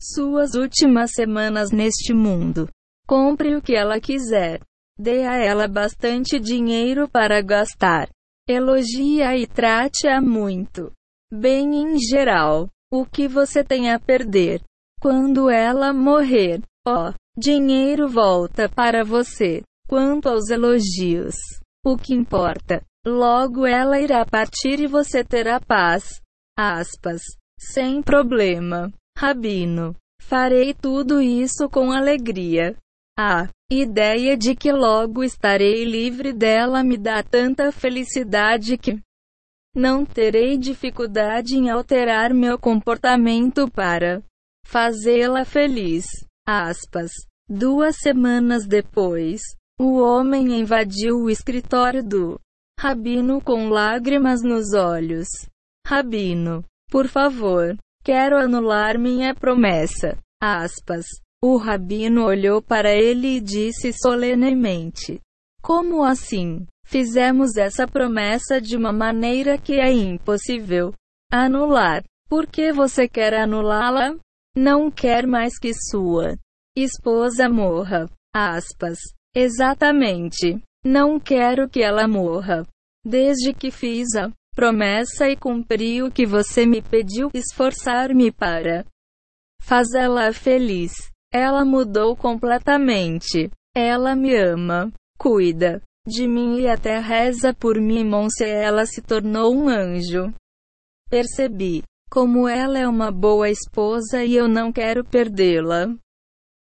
suas 0.00 0.54
últimas 0.54 1.10
semanas 1.10 1.72
neste 1.72 2.14
mundo. 2.14 2.68
Compre 3.04 3.56
o 3.56 3.60
que 3.60 3.74
ela 3.74 3.98
quiser. 3.98 4.60
Dê 4.98 5.24
a 5.24 5.36
ela 5.36 5.68
bastante 5.68 6.40
dinheiro 6.40 7.08
para 7.08 7.40
gastar. 7.40 8.08
Elogia 8.48 9.36
e 9.36 9.46
trate-a 9.46 10.20
muito. 10.20 10.92
Bem 11.32 11.76
em 11.76 11.98
geral. 11.98 12.68
O 12.90 13.04
que 13.04 13.28
você 13.28 13.62
tem 13.62 13.92
a 13.92 14.00
perder? 14.00 14.62
Quando 15.00 15.50
ela 15.50 15.92
morrer, 15.92 16.62
ó, 16.86 17.12
dinheiro 17.36 18.08
volta 18.08 18.68
para 18.68 19.04
você. 19.04 19.62
Quanto 19.86 20.28
aos 20.28 20.48
elogios, 20.48 21.36
o 21.84 21.96
que 21.96 22.14
importa? 22.14 22.82
Logo 23.06 23.64
ela 23.64 24.00
irá 24.00 24.24
partir 24.26 24.80
e 24.80 24.86
você 24.86 25.22
terá 25.22 25.60
paz. 25.60 26.20
Aspas. 26.58 27.22
Sem 27.60 28.02
problema. 28.02 28.92
Rabino. 29.16 29.94
Farei 30.20 30.74
tudo 30.74 31.20
isso 31.20 31.68
com 31.70 31.92
alegria. 31.92 32.76
Ah, 33.18 33.48
Ideia 33.70 34.34
de 34.34 34.54
que 34.54 34.72
logo 34.72 35.22
estarei 35.22 35.84
livre 35.84 36.32
dela 36.32 36.82
me 36.82 36.96
dá 36.96 37.22
tanta 37.22 37.70
felicidade 37.70 38.78
que 38.78 38.98
não 39.76 40.06
terei 40.06 40.56
dificuldade 40.56 41.54
em 41.54 41.68
alterar 41.68 42.32
meu 42.32 42.58
comportamento 42.58 43.70
para 43.70 44.22
fazê-la 44.64 45.44
feliz. 45.44 46.06
Aspas. 46.46 47.10
Duas 47.46 47.96
semanas 47.98 48.66
depois, 48.66 49.42
o 49.78 49.98
homem 49.98 50.58
invadiu 50.58 51.16
o 51.18 51.30
escritório 51.30 52.02
do 52.02 52.40
Rabino 52.80 53.38
com 53.38 53.68
lágrimas 53.68 54.42
nos 54.42 54.72
olhos. 54.72 55.28
Rabino, 55.86 56.64
por 56.90 57.06
favor, 57.06 57.76
quero 58.02 58.38
anular 58.38 58.98
minha 58.98 59.34
promessa. 59.34 60.18
Aspas. 60.42 61.04
O 61.40 61.56
rabino 61.56 62.24
olhou 62.24 62.60
para 62.60 62.92
ele 62.92 63.36
e 63.36 63.40
disse 63.40 63.92
solenemente: 63.92 65.20
Como 65.62 66.02
assim? 66.02 66.66
Fizemos 66.84 67.56
essa 67.56 67.86
promessa 67.86 68.60
de 68.60 68.76
uma 68.76 68.92
maneira 68.92 69.56
que 69.56 69.74
é 69.74 69.92
impossível 69.92 70.92
anular. 71.30 72.02
Por 72.28 72.46
que 72.46 72.72
você 72.72 73.06
quer 73.06 73.34
anulá-la? 73.34 74.16
Não 74.56 74.90
quer 74.90 75.26
mais 75.26 75.58
que 75.58 75.72
sua 75.74 76.36
esposa 76.76 77.48
morra. 77.48 78.10
Aspas. 78.34 78.98
Exatamente. 79.34 80.60
Não 80.84 81.20
quero 81.20 81.68
que 81.68 81.82
ela 81.82 82.08
morra. 82.08 82.66
Desde 83.04 83.52
que 83.54 83.70
fiz 83.70 84.16
a 84.16 84.32
promessa 84.56 85.28
e 85.28 85.36
cumpri 85.36 86.02
o 86.02 86.10
que 86.10 86.26
você 86.26 86.66
me 86.66 86.82
pediu, 86.82 87.30
esforçar-me 87.32 88.32
para 88.32 88.84
fazê-la 89.62 90.32
feliz. 90.32 90.92
Ela 91.32 91.64
mudou 91.64 92.16
completamente. 92.16 93.50
Ela 93.74 94.16
me 94.16 94.34
ama, 94.34 94.90
cuida 95.18 95.82
de 96.06 96.26
mim 96.26 96.58
e 96.58 96.68
até 96.68 96.98
reza 96.98 97.52
por 97.52 97.80
mim. 97.80 98.04
Monse, 98.04 98.44
ela 98.44 98.86
se 98.86 99.02
tornou 99.02 99.54
um 99.54 99.68
anjo. 99.68 100.32
Percebi 101.10 101.82
como 102.10 102.48
ela 102.48 102.78
é 102.78 102.88
uma 102.88 103.12
boa 103.12 103.50
esposa 103.50 104.24
e 104.24 104.34
eu 104.34 104.48
não 104.48 104.72
quero 104.72 105.04
perdê-la. 105.04 105.94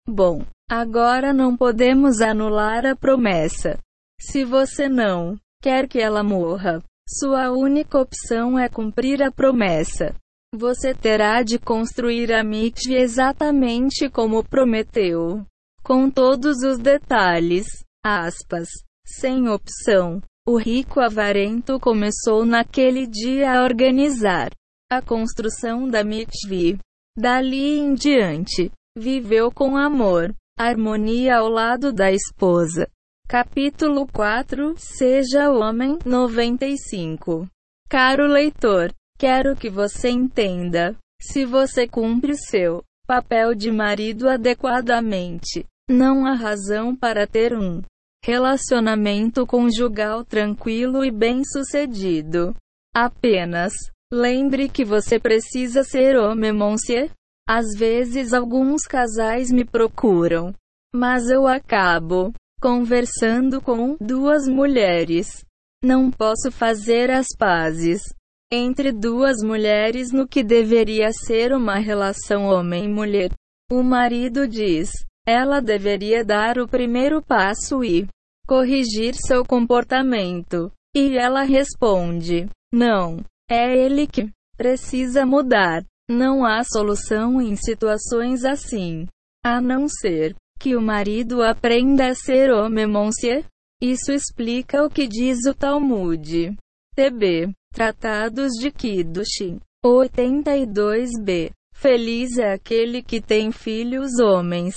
Bom, 0.09 0.44
agora 0.68 1.33
não 1.33 1.57
podemos 1.57 2.20
anular 2.20 2.85
a 2.85 2.96
promessa. 2.96 3.79
Se 4.20 4.44
você 4.44 4.88
não 4.88 5.38
quer 5.62 5.88
que 5.88 6.00
ela 6.00 6.22
morra, 6.22 6.83
sua 7.09 7.52
única 7.52 7.98
opção 7.98 8.59
é 8.59 8.68
cumprir 8.68 9.22
a 9.22 9.31
promessa. 9.31 10.14
Você 10.55 10.95
terá 10.95 11.43
de 11.43 11.59
construir 11.59 12.33
a 12.33 12.43
mikve 12.43 12.95
exatamente 12.95 14.09
como 14.09 14.45
prometeu. 14.45 15.45
Com 15.83 16.11
todos 16.11 16.63
os 16.63 16.79
detalhes. 16.79 17.67
Aspas. 18.05 18.69
Sem 19.07 19.49
opção. 19.49 20.21
O 20.49 20.57
rico 20.57 21.01
avarento 21.01 21.81
começou 21.81 22.45
naquele 22.45 23.07
dia 23.07 23.53
a 23.53 23.65
organizar 23.65 24.51
a 24.91 25.03
construção 25.03 25.89
da 25.89 26.05
mikve. 26.05 26.79
Dali 27.19 27.79
em 27.79 27.95
diante, 27.95 28.71
viveu 28.97 29.51
com 29.51 29.77
amor, 29.77 30.33
harmonia 30.57 31.39
ao 31.39 31.49
lado 31.49 31.93
da 31.93 32.13
esposa. 32.13 32.89
Capítulo 33.29 34.07
4 34.07 34.75
Seja 34.77 35.51
homem 35.51 35.99
95. 36.05 37.49
Caro 37.89 38.27
leitor, 38.29 38.93
quero 39.18 39.57
que 39.57 39.70
você 39.70 40.09
entenda. 40.09 40.96
Se 41.20 41.44
você 41.44 41.88
cumpre 41.88 42.37
seu 42.37 42.83
papel 43.07 43.55
de 43.55 43.70
marido 43.70 44.29
adequadamente, 44.29 45.64
não 45.88 46.26
há 46.26 46.35
razão 46.35 46.94
para 46.94 47.26
ter 47.26 47.57
um 47.57 47.81
relacionamento 48.24 49.46
conjugal 49.46 50.24
tranquilo 50.24 51.05
e 51.05 51.11
bem-sucedido. 51.11 52.55
Apenas 52.94 53.72
lembre 54.12 54.68
que 54.68 54.85
você 54.85 55.18
precisa 55.18 55.85
ser 55.85 56.16
homem 56.16 56.52
monsieur. 56.52 57.11
Às 57.48 57.66
vezes 57.79 58.33
alguns 58.33 58.83
casais 58.83 59.52
me 59.52 59.64
procuram, 59.64 60.52
mas 60.92 61.29
eu 61.29 61.46
acabo 61.46 62.33
conversando 62.61 63.61
com 63.61 63.96
duas 64.00 64.48
mulheres. 64.48 65.44
Não 65.85 66.11
posso 66.11 66.50
fazer 66.50 67.09
as 67.12 67.29
pazes 67.38 68.02
entre 68.51 68.93
duas 68.93 69.43
mulheres 69.43 70.13
no 70.13 70.27
que 70.27 70.43
deveria 70.43 71.11
ser 71.13 71.53
uma 71.53 71.77
relação 71.77 72.45
homem-mulher. 72.45 73.33
O 73.71 73.83
marido 73.83 74.47
diz: 74.47 74.91
ela 75.27 75.61
deveria 75.61 76.25
dar 76.25 76.57
o 76.59 76.69
primeiro 76.69 77.21
passo 77.21 77.83
e 77.83 78.07
corrigir 78.47 79.15
seu 79.15 79.45
comportamento. 79.45 80.71
E 80.95 81.19
ela 81.19 81.43
responde: 81.43 82.49
não, 82.73 83.19
é 83.51 83.77
ele 83.77 84.07
que 84.07 84.31
precisa 84.57 85.27
mudar. 85.27 85.85
Não 86.09 86.45
há 86.45 86.63
solução 86.63 87.43
em 87.43 87.57
situações 87.57 88.45
assim, 88.45 89.09
a 89.45 89.61
não 89.61 89.89
ser 89.89 90.37
que 90.61 90.77
o 90.77 90.81
marido 90.81 91.43
aprenda 91.43 92.07
a 92.07 92.15
ser 92.15 92.53
homem 92.53 92.87
monsieur? 92.87 93.45
Isso 93.83 94.13
explica 94.13 94.85
o 94.85 94.89
que 94.89 95.09
diz 95.09 95.45
o 95.47 95.53
Talmud. 95.53 96.57
TB. 96.95 97.53
Tratados 97.77 98.53
de 98.59 98.71
Kiddushin. 98.71 99.61
82b. 99.85 101.51
Feliz 101.75 102.39
é 102.39 102.55
aquele 102.55 103.03
que 103.03 103.21
tem 103.21 103.53
filhos 103.53 104.19
homens. 104.19 104.77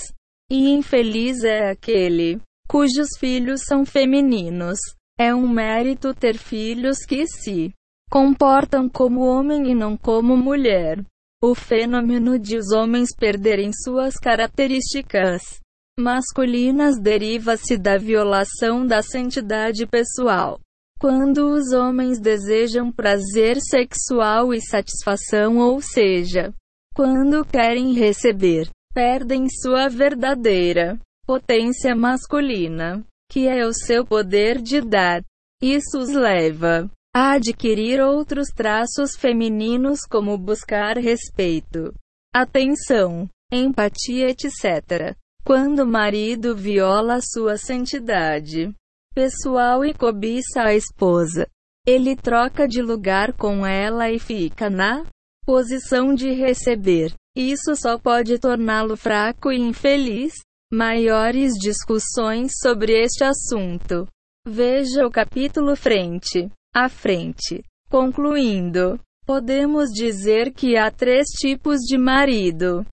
E 0.50 0.68
infeliz 0.68 1.42
é 1.42 1.70
aquele 1.70 2.38
cujos 2.68 3.08
filhos 3.18 3.62
são 3.66 3.86
femininos. 3.86 4.78
É 5.18 5.34
um 5.34 5.48
mérito 5.48 6.12
ter 6.12 6.36
filhos 6.36 6.98
que 6.98 7.26
se 7.26 7.72
comportam 8.10 8.86
como 8.86 9.22
homem 9.22 9.70
e 9.70 9.74
não 9.74 9.96
como 9.96 10.36
mulher. 10.36 11.02
O 11.42 11.54
fenômeno 11.54 12.38
de 12.38 12.58
os 12.58 12.70
homens 12.70 13.16
perderem 13.18 13.70
suas 13.72 14.16
características 14.16 15.58
masculinas 15.98 17.00
deriva-se 17.00 17.78
da 17.78 17.96
violação 17.96 18.86
da 18.86 19.00
santidade 19.00 19.86
pessoal. 19.86 20.60
Quando 21.00 21.54
os 21.54 21.72
homens 21.72 22.20
desejam 22.20 22.92
prazer 22.92 23.58
sexual 23.58 24.52
e 24.52 24.60
satisfação, 24.60 25.56
ou 25.56 25.80
seja, 25.80 26.52
quando 26.94 27.42
querem 27.42 27.94
receber, 27.94 28.68
perdem 28.92 29.48
sua 29.48 29.88
verdadeira 29.88 30.98
potência 31.24 31.96
masculina, 31.96 33.02
que 33.30 33.48
é 33.48 33.64
o 33.64 33.72
seu 33.72 34.04
poder 34.04 34.60
de 34.60 34.82
dar. 34.82 35.22
Isso 35.62 35.98
os 35.98 36.10
leva 36.10 36.90
a 37.14 37.32
adquirir 37.32 38.00
outros 38.00 38.48
traços 38.48 39.16
femininos 39.16 40.00
como 40.00 40.36
buscar 40.36 40.98
respeito, 40.98 41.94
atenção, 42.34 43.26
empatia, 43.50 44.28
etc 44.28 45.16
quando 45.44 45.80
o 45.80 45.86
marido 45.86 46.54
viola 46.54 47.18
sua 47.20 47.56
santidade 47.56 48.72
pessoal 49.14 49.84
e 49.84 49.92
cobiça 49.92 50.62
a 50.62 50.74
esposa. 50.74 51.46
Ele 51.86 52.14
troca 52.14 52.68
de 52.68 52.82
lugar 52.82 53.32
com 53.32 53.66
ela 53.66 54.10
e 54.10 54.18
fica 54.18 54.68
na 54.68 55.04
posição 55.44 56.14
de 56.14 56.30
receber. 56.32 57.12
Isso 57.34 57.74
só 57.74 57.98
pode 57.98 58.38
torná-lo 58.38 58.96
fraco 58.96 59.50
e 59.50 59.58
infeliz. 59.58 60.34
Maiores 60.72 61.54
discussões 61.54 62.52
sobre 62.60 62.92
este 62.92 63.24
assunto. 63.24 64.06
Veja 64.46 65.04
o 65.04 65.10
capítulo 65.10 65.74
frente 65.74 66.48
a 66.74 66.88
frente. 66.88 67.64
Concluindo, 67.88 69.00
podemos 69.26 69.90
dizer 69.90 70.52
que 70.52 70.76
há 70.76 70.90
três 70.90 71.26
tipos 71.40 71.80
de 71.80 71.98
marido. 71.98 72.86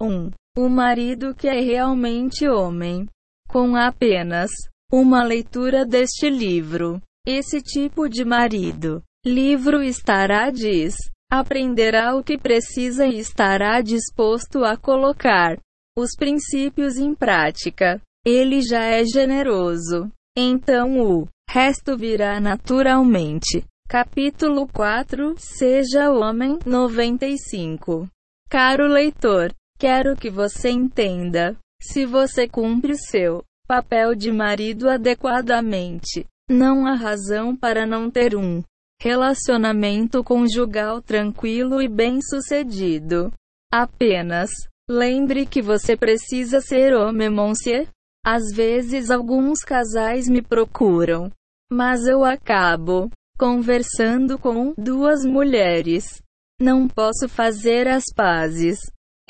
1. 0.00 0.06
Um, 0.06 0.30
o 0.56 0.68
marido 0.68 1.34
que 1.34 1.46
é 1.46 1.60
realmente 1.60 2.48
homem. 2.48 3.06
Com 3.48 3.76
apenas 3.76 4.50
uma 4.90 5.22
leitura 5.22 5.84
deste 5.86 6.28
livro, 6.28 7.00
esse 7.26 7.60
tipo 7.60 8.08
de 8.08 8.24
marido, 8.24 9.02
livro 9.24 9.82
estará 9.82 10.50
diz, 10.50 10.94
aprenderá 11.30 12.16
o 12.16 12.24
que 12.24 12.36
precisa 12.36 13.06
e 13.06 13.18
estará 13.18 13.80
disposto 13.80 14.64
a 14.64 14.76
colocar 14.76 15.58
os 15.96 16.10
princípios 16.16 16.96
em 16.96 17.14
prática. 17.14 18.00
Ele 18.24 18.60
já 18.62 18.84
é 18.84 19.04
generoso. 19.04 20.10
Então 20.36 21.00
o 21.00 21.28
resto 21.48 21.96
virá 21.96 22.40
naturalmente. 22.40 23.64
Capítulo 23.88 24.68
4 24.68 25.34
Seja 25.38 26.10
Homem 26.10 26.58
95. 26.64 28.08
Caro 28.48 28.86
leitor, 28.86 29.52
Quero 29.80 30.14
que 30.14 30.28
você 30.28 30.68
entenda. 30.68 31.56
Se 31.80 32.04
você 32.04 32.46
cumpre 32.46 32.98
seu 32.98 33.42
papel 33.70 34.16
de 34.16 34.32
marido 34.32 34.90
adequadamente, 34.90 36.26
não 36.50 36.88
há 36.88 36.94
razão 36.94 37.54
para 37.54 37.86
não 37.86 38.10
ter 38.10 38.34
um 38.34 38.64
relacionamento 39.00 40.24
conjugal 40.24 41.00
tranquilo 41.00 41.80
e 41.80 41.86
bem-sucedido. 41.86 43.32
Apenas 43.72 44.50
lembre 44.90 45.46
que 45.46 45.62
você 45.62 45.96
precisa 45.96 46.60
ser 46.60 46.92
homem 46.94 47.30
monsieur. 47.30 47.86
Às 48.26 48.42
vezes 48.52 49.08
alguns 49.08 49.60
casais 49.60 50.28
me 50.28 50.42
procuram, 50.42 51.30
mas 51.70 52.08
eu 52.08 52.24
acabo 52.24 53.08
conversando 53.38 54.36
com 54.36 54.74
duas 54.76 55.24
mulheres. 55.24 56.20
Não 56.60 56.88
posso 56.88 57.28
fazer 57.28 57.86
as 57.86 58.02
pazes 58.16 58.80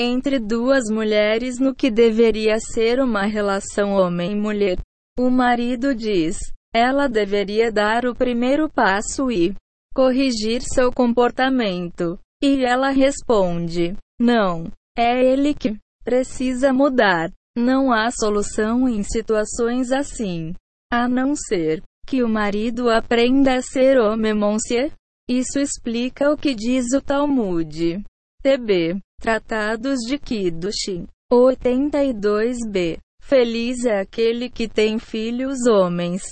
entre 0.02 0.38
duas 0.38 0.84
mulheres 0.90 1.58
no 1.58 1.74
que 1.74 1.90
deveria 1.90 2.58
ser 2.58 3.00
uma 3.00 3.26
relação 3.26 3.92
homem-mulher. 3.92 4.78
O 5.18 5.28
marido 5.28 5.94
diz: 5.94 6.38
ela 6.72 7.06
deveria 7.06 7.70
dar 7.70 8.06
o 8.06 8.14
primeiro 8.14 8.70
passo 8.70 9.30
e 9.30 9.54
corrigir 9.94 10.62
seu 10.62 10.90
comportamento. 10.90 12.18
E 12.42 12.64
ela 12.64 12.88
responde: 12.88 13.94
não, 14.18 14.72
é 14.96 15.22
ele 15.22 15.52
que 15.52 15.76
precisa 16.02 16.72
mudar. 16.72 17.30
Não 17.54 17.92
há 17.92 18.10
solução 18.10 18.88
em 18.88 19.02
situações 19.02 19.92
assim, 19.92 20.54
a 20.90 21.06
não 21.06 21.34
ser 21.34 21.82
que 22.06 22.22
o 22.22 22.28
marido 22.28 22.88
aprenda 22.88 23.56
a 23.56 23.62
ser 23.62 23.98
homem 23.98 24.32
monsieur. 24.32 24.92
Isso 25.28 25.58
explica 25.58 26.32
o 26.32 26.36
que 26.38 26.54
diz 26.54 26.86
o 26.94 27.02
Talmud. 27.02 28.02
TB 28.42 28.98
Tratados 29.20 29.98
de 30.08 30.18
Kiddushin. 30.18 31.06
82b. 31.30 32.96
Feliz 33.22 33.84
é 33.84 34.00
aquele 34.00 34.48
que 34.48 34.66
tem 34.66 34.98
filhos 34.98 35.66
homens. 35.66 36.22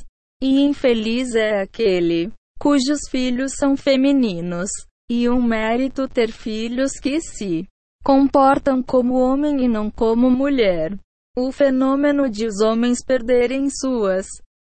E 0.43 0.63
infeliz 0.63 1.35
é 1.35 1.61
aquele 1.61 2.33
cujos 2.59 3.01
filhos 3.11 3.53
são 3.57 3.77
femininos. 3.77 4.71
E 5.11 5.29
um 5.29 5.43
mérito 5.43 6.09
ter 6.09 6.33
filhos 6.33 6.93
que 6.93 7.21
se 7.21 7.67
comportam 8.03 8.83
como 8.83 9.19
homem 9.19 9.65
e 9.65 9.69
não 9.69 9.91
como 9.91 10.31
mulher. 10.31 10.99
O 11.37 11.53
fenômeno 11.53 12.27
de 12.31 12.47
os 12.47 12.63
homens 12.63 13.05
perderem 13.05 13.69
suas 13.69 14.27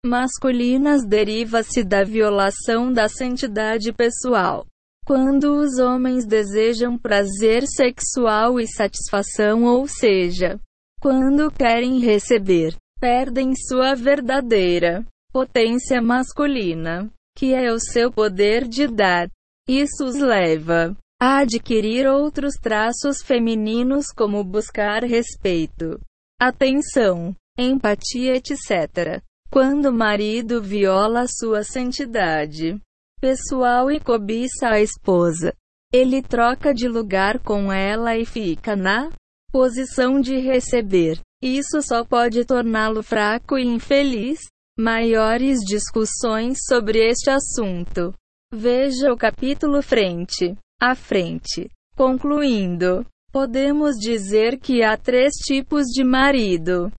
masculinas 0.06 1.06
deriva-se 1.08 1.82
da 1.82 2.04
violação 2.04 2.92
da 2.92 3.08
santidade 3.08 3.94
pessoal. 3.94 4.66
Quando 5.06 5.58
os 5.58 5.80
homens 5.80 6.26
desejam 6.26 6.98
prazer 6.98 7.64
sexual 7.68 8.60
e 8.60 8.68
satisfação, 8.68 9.64
ou 9.64 9.88
seja, 9.88 10.60
quando 11.02 11.52
querem 11.52 12.00
receber, 12.00 12.76
perdem 13.00 13.54
sua 13.56 13.96
verdadeira 13.96 15.04
potência 15.32 16.02
masculina, 16.02 17.10
que 17.36 17.54
é 17.54 17.72
o 17.72 17.80
seu 17.80 18.12
poder 18.12 18.68
de 18.68 18.88
dar. 18.88 19.30
Isso 19.68 20.06
os 20.06 20.16
leva 20.16 20.96
a 21.20 21.40
adquirir 21.40 22.08
outros 22.08 22.56
traços 22.56 23.22
femininos 23.24 24.08
como 24.16 24.44
buscar 24.44 25.04
respeito, 25.04 26.00
atenção, 26.40 27.36
empatia, 27.58 28.36
etc. 28.36 29.22
Quando 29.50 29.90
o 29.90 29.94
marido 29.94 30.62
viola 30.62 31.26
sua 31.28 31.64
santidade, 31.64 32.80
pessoal 33.22 33.92
e 33.92 34.00
cobiça 34.00 34.70
a 34.70 34.82
esposa. 34.82 35.54
Ele 35.94 36.24
troca 36.24 36.74
de 36.74 36.88
lugar 36.88 37.38
com 37.40 37.72
ela 37.72 38.18
e 38.18 38.26
fica 38.26 38.76
na 38.76 39.12
posição 39.52 40.20
de 40.20 40.38
receber. 40.40 41.20
Isso 41.42 41.82
só 41.82 42.04
pode 42.04 42.44
torná-lo 42.46 43.04
fraco 43.04 43.58
e 43.58 43.64
infeliz. 43.64 44.40
Maiores 44.80 45.60
discussões 45.60 46.58
sobre 46.68 47.08
este 47.08 47.30
assunto. 47.30 48.14
Veja 48.52 49.14
o 49.14 49.18
capítulo 49.18 49.84
frente 49.84 50.58
a 50.82 50.96
frente. 50.96 51.70
Concluindo, 51.96 53.06
podemos 53.32 53.98
dizer 53.98 54.58
que 54.58 54.82
há 54.82 54.98
três 54.98 55.34
tipos 55.46 55.86
de 55.88 56.04
marido. 56.04 56.92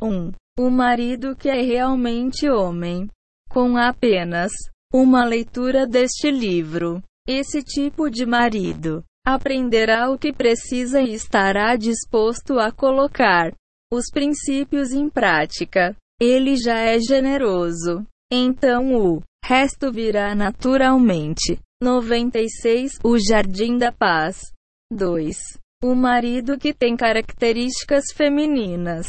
1. 0.00 0.06
Um, 0.06 0.32
o 0.58 0.70
marido 0.70 1.34
que 1.34 1.48
é 1.48 1.60
realmente 1.60 2.48
homem, 2.48 3.08
com 3.50 3.76
apenas 3.76 4.52
uma 4.92 5.24
leitura 5.24 5.86
deste 5.86 6.30
livro. 6.30 7.02
Esse 7.26 7.62
tipo 7.62 8.08
de 8.08 8.24
marido 8.24 9.02
aprenderá 9.26 10.10
o 10.10 10.18
que 10.18 10.32
precisa 10.32 11.00
e 11.00 11.12
estará 11.12 11.74
disposto 11.74 12.58
a 12.60 12.70
colocar 12.70 13.52
os 13.92 14.06
princípios 14.12 14.92
em 14.92 15.10
prática. 15.10 15.96
Ele 16.20 16.56
já 16.56 16.78
é 16.78 16.98
generoso. 17.00 18.06
Então 18.32 18.94
o 18.94 19.22
resto 19.44 19.92
virá 19.92 20.34
naturalmente. 20.34 21.58
96 21.82 23.00
O 23.04 23.18
Jardim 23.18 23.76
da 23.76 23.92
Paz 23.92 24.52
2. 24.92 25.36
O 25.84 25.94
marido 25.94 26.56
que 26.56 26.72
tem 26.72 26.96
características 26.96 28.04
femininas 28.14 29.06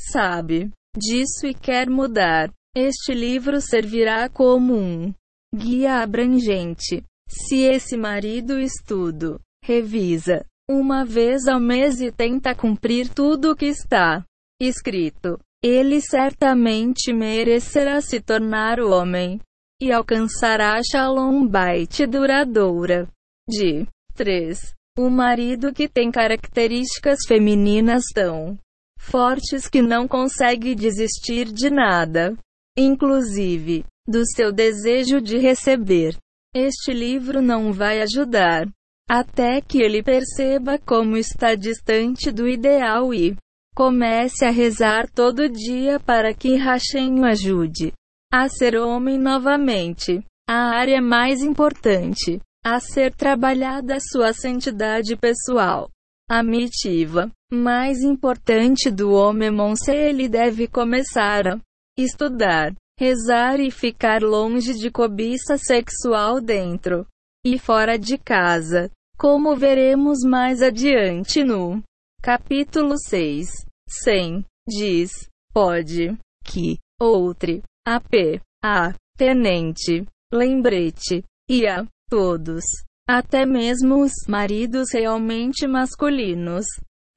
sabe 0.00 0.70
disso 0.96 1.46
e 1.46 1.54
quer 1.54 1.88
mudar. 1.88 2.50
Este 2.76 3.12
livro 3.12 3.60
servirá 3.60 4.28
como 4.28 4.74
um 4.74 5.14
guia 5.54 6.02
abrangente. 6.02 7.02
Se 7.28 7.62
esse 7.62 7.96
marido 7.96 8.58
estudo, 8.58 9.40
revisa 9.64 10.44
uma 10.70 11.04
vez 11.04 11.46
ao 11.46 11.58
mês 11.58 12.00
e 12.00 12.12
tenta 12.12 12.54
cumprir 12.54 13.08
tudo 13.08 13.52
o 13.52 13.56
que 13.56 13.66
está 13.66 14.24
escrito, 14.60 15.38
ele 15.62 16.00
certamente 16.00 17.12
merecerá 17.12 18.00
se 18.00 18.20
tornar 18.20 18.78
homem 18.80 19.40
e 19.80 19.90
alcançará 19.90 20.80
Shalom 20.82 21.46
Bait 21.46 22.06
duradoura. 22.06 23.08
De 23.48 23.86
3. 24.14 24.74
O 24.98 25.08
marido 25.08 25.72
que 25.72 25.88
tem 25.88 26.10
características 26.10 27.20
femininas 27.26 28.04
tão 28.14 28.58
fortes 29.00 29.68
que 29.68 29.80
não 29.80 30.06
consegue 30.06 30.74
desistir 30.74 31.46
de 31.46 31.70
nada, 31.70 32.36
inclusive 32.78 33.84
do 34.06 34.24
seu 34.26 34.52
desejo 34.52 35.20
de 35.20 35.36
receber. 35.38 36.16
Este 36.54 36.92
livro 36.92 37.42
não 37.42 37.72
vai 37.72 38.00
ajudar 38.00 38.68
até 39.08 39.60
que 39.60 39.80
ele 39.80 40.02
perceba 40.02 40.78
como 40.78 41.16
está 41.16 41.54
distante 41.54 42.30
do 42.30 42.48
ideal 42.48 43.12
e 43.12 43.36
comece 43.74 44.44
a 44.44 44.50
rezar 44.50 45.08
todo 45.10 45.48
dia 45.48 45.98
para 45.98 46.32
que 46.34 46.56
Hashem 46.56 47.20
o 47.20 47.24
ajude 47.24 47.92
a 48.32 48.48
ser 48.48 48.76
homem 48.76 49.18
novamente. 49.18 50.22
A 50.48 50.76
área 50.76 51.00
mais 51.02 51.42
importante 51.42 52.40
a 52.64 52.80
ser 52.80 53.14
trabalhada 53.14 53.94
é 53.94 54.00
sua 54.00 54.32
santidade 54.32 55.16
pessoal. 55.16 55.90
A 56.30 56.42
mitiva 56.42 57.30
mais 57.50 58.02
importante 58.02 58.90
do 58.90 59.12
homem 59.12 59.50
monse 59.50 59.90
ele 59.90 60.28
deve 60.28 60.66
começar 60.66 61.46
a 61.48 61.58
estudar 62.02 62.74
rezar 62.98 63.60
e 63.60 63.70
ficar 63.70 64.22
longe 64.22 64.74
de 64.74 64.90
cobiça 64.90 65.56
sexual 65.56 66.40
dentro 66.40 67.06
e 67.46 67.56
fora 67.58 67.96
de 67.96 68.18
casa, 68.18 68.90
como 69.16 69.56
veremos 69.56 70.18
mais 70.24 70.60
adiante 70.60 71.44
no 71.44 71.82
capítulo 72.20 72.94
6. 72.98 73.48
100 73.88 74.44
diz: 74.68 75.28
pode 75.52 76.18
que 76.44 76.78
outro 77.00 77.62
AP 77.86 78.40
a 78.62 78.92
tenente 79.16 80.04
lembrete 80.32 81.24
e 81.48 81.66
a 81.66 81.86
todos, 82.10 82.64
até 83.08 83.46
mesmo 83.46 84.02
os 84.02 84.12
maridos 84.28 84.88
realmente 84.92 85.66
masculinos, 85.66 86.66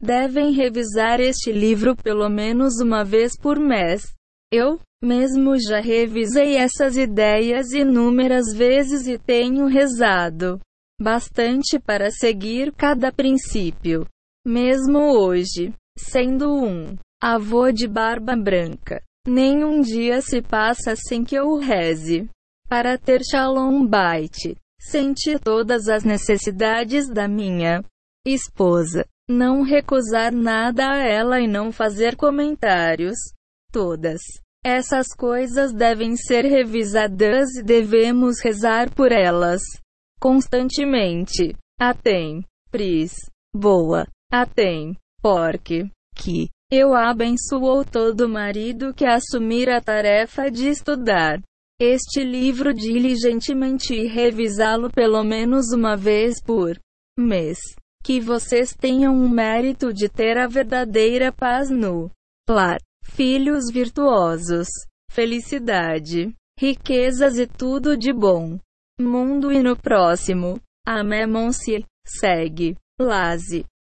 devem 0.01 0.51
revisar 0.51 1.19
este 1.19 1.51
livro 1.51 1.95
pelo 1.95 2.29
menos 2.29 2.79
uma 2.79 3.03
vez 3.03 3.37
por 3.37 3.59
mês. 3.59 4.13
Eu 4.53 4.79
mesmo 5.01 5.57
já 5.57 5.79
revisei 5.79 6.57
essas 6.57 6.97
ideias 6.97 7.71
inúmeras 7.71 8.53
vezes 8.53 9.07
e 9.07 9.17
tenho 9.17 9.65
rezado 9.65 10.59
bastante 11.01 11.79
para 11.79 12.11
seguir 12.11 12.73
cada 12.73 13.11
princípio. 13.11 14.05
Mesmo 14.45 14.99
hoje, 15.17 15.73
sendo 15.97 16.53
um 16.53 16.97
avô 17.21 17.71
de 17.71 17.87
barba 17.87 18.35
branca, 18.35 19.01
nenhum 19.25 19.81
dia 19.81 20.21
se 20.21 20.41
passa 20.41 20.95
sem 20.95 21.23
que 21.23 21.35
eu 21.35 21.57
reze 21.57 22.29
para 22.67 22.97
ter 22.97 23.21
Shalom 23.23 23.85
Bait. 23.85 24.55
Sentir 24.79 25.39
todas 25.39 25.87
as 25.87 26.03
necessidades 26.03 27.07
da 27.07 27.27
minha 27.27 27.83
esposa, 28.25 29.05
não 29.29 29.61
recusar 29.61 30.33
nada 30.33 30.91
a 30.91 30.97
ela 30.97 31.39
e 31.39 31.47
não 31.47 31.71
fazer 31.71 32.15
comentários. 32.15 33.15
Todas 33.71 34.19
essas 34.63 35.07
coisas 35.17 35.73
devem 35.73 36.15
ser 36.15 36.45
revisadas 36.45 37.55
e 37.55 37.63
devemos 37.63 38.39
rezar 38.39 38.93
por 38.93 39.11
elas. 39.11 39.61
Constantemente. 40.19 41.55
Atem, 41.79 42.45
pris, 42.69 43.11
boa, 43.55 44.05
atem, 44.31 44.95
porque, 45.19 45.89
que, 46.15 46.47
eu 46.71 46.93
abençoo 46.93 47.83
todo 47.83 48.29
marido 48.29 48.93
que 48.93 49.03
assumir 49.03 49.67
a 49.67 49.81
tarefa 49.81 50.51
de 50.51 50.67
estudar. 50.67 51.41
Este 51.79 52.23
livro 52.23 52.71
diligentemente 52.71 53.95
e 53.95 54.05
revisá-lo 54.05 54.91
pelo 54.91 55.23
menos 55.23 55.71
uma 55.73 55.97
vez 55.97 56.35
por 56.39 56.77
mês. 57.17 57.57
Que 58.03 58.19
vocês 58.19 58.75
tenham 58.75 59.15
o 59.15 59.27
mérito 59.27 59.91
de 59.91 60.07
ter 60.07 60.37
a 60.37 60.45
verdadeira 60.45 61.31
paz 61.31 61.71
no 61.71 62.11
lar 62.47 62.77
filhos 63.03 63.71
virtuosos, 63.71 64.67
felicidade, 65.09 66.33
riquezas 66.57 67.37
e 67.37 67.47
tudo 67.47 67.97
de 67.97 68.13
bom. 68.13 68.59
Mundo 68.99 69.51
e 69.51 69.61
no 69.63 69.75
próximo. 69.75 70.59
Amemon-se, 70.85 71.85
segue, 72.05 72.75
laze. 72.99 73.65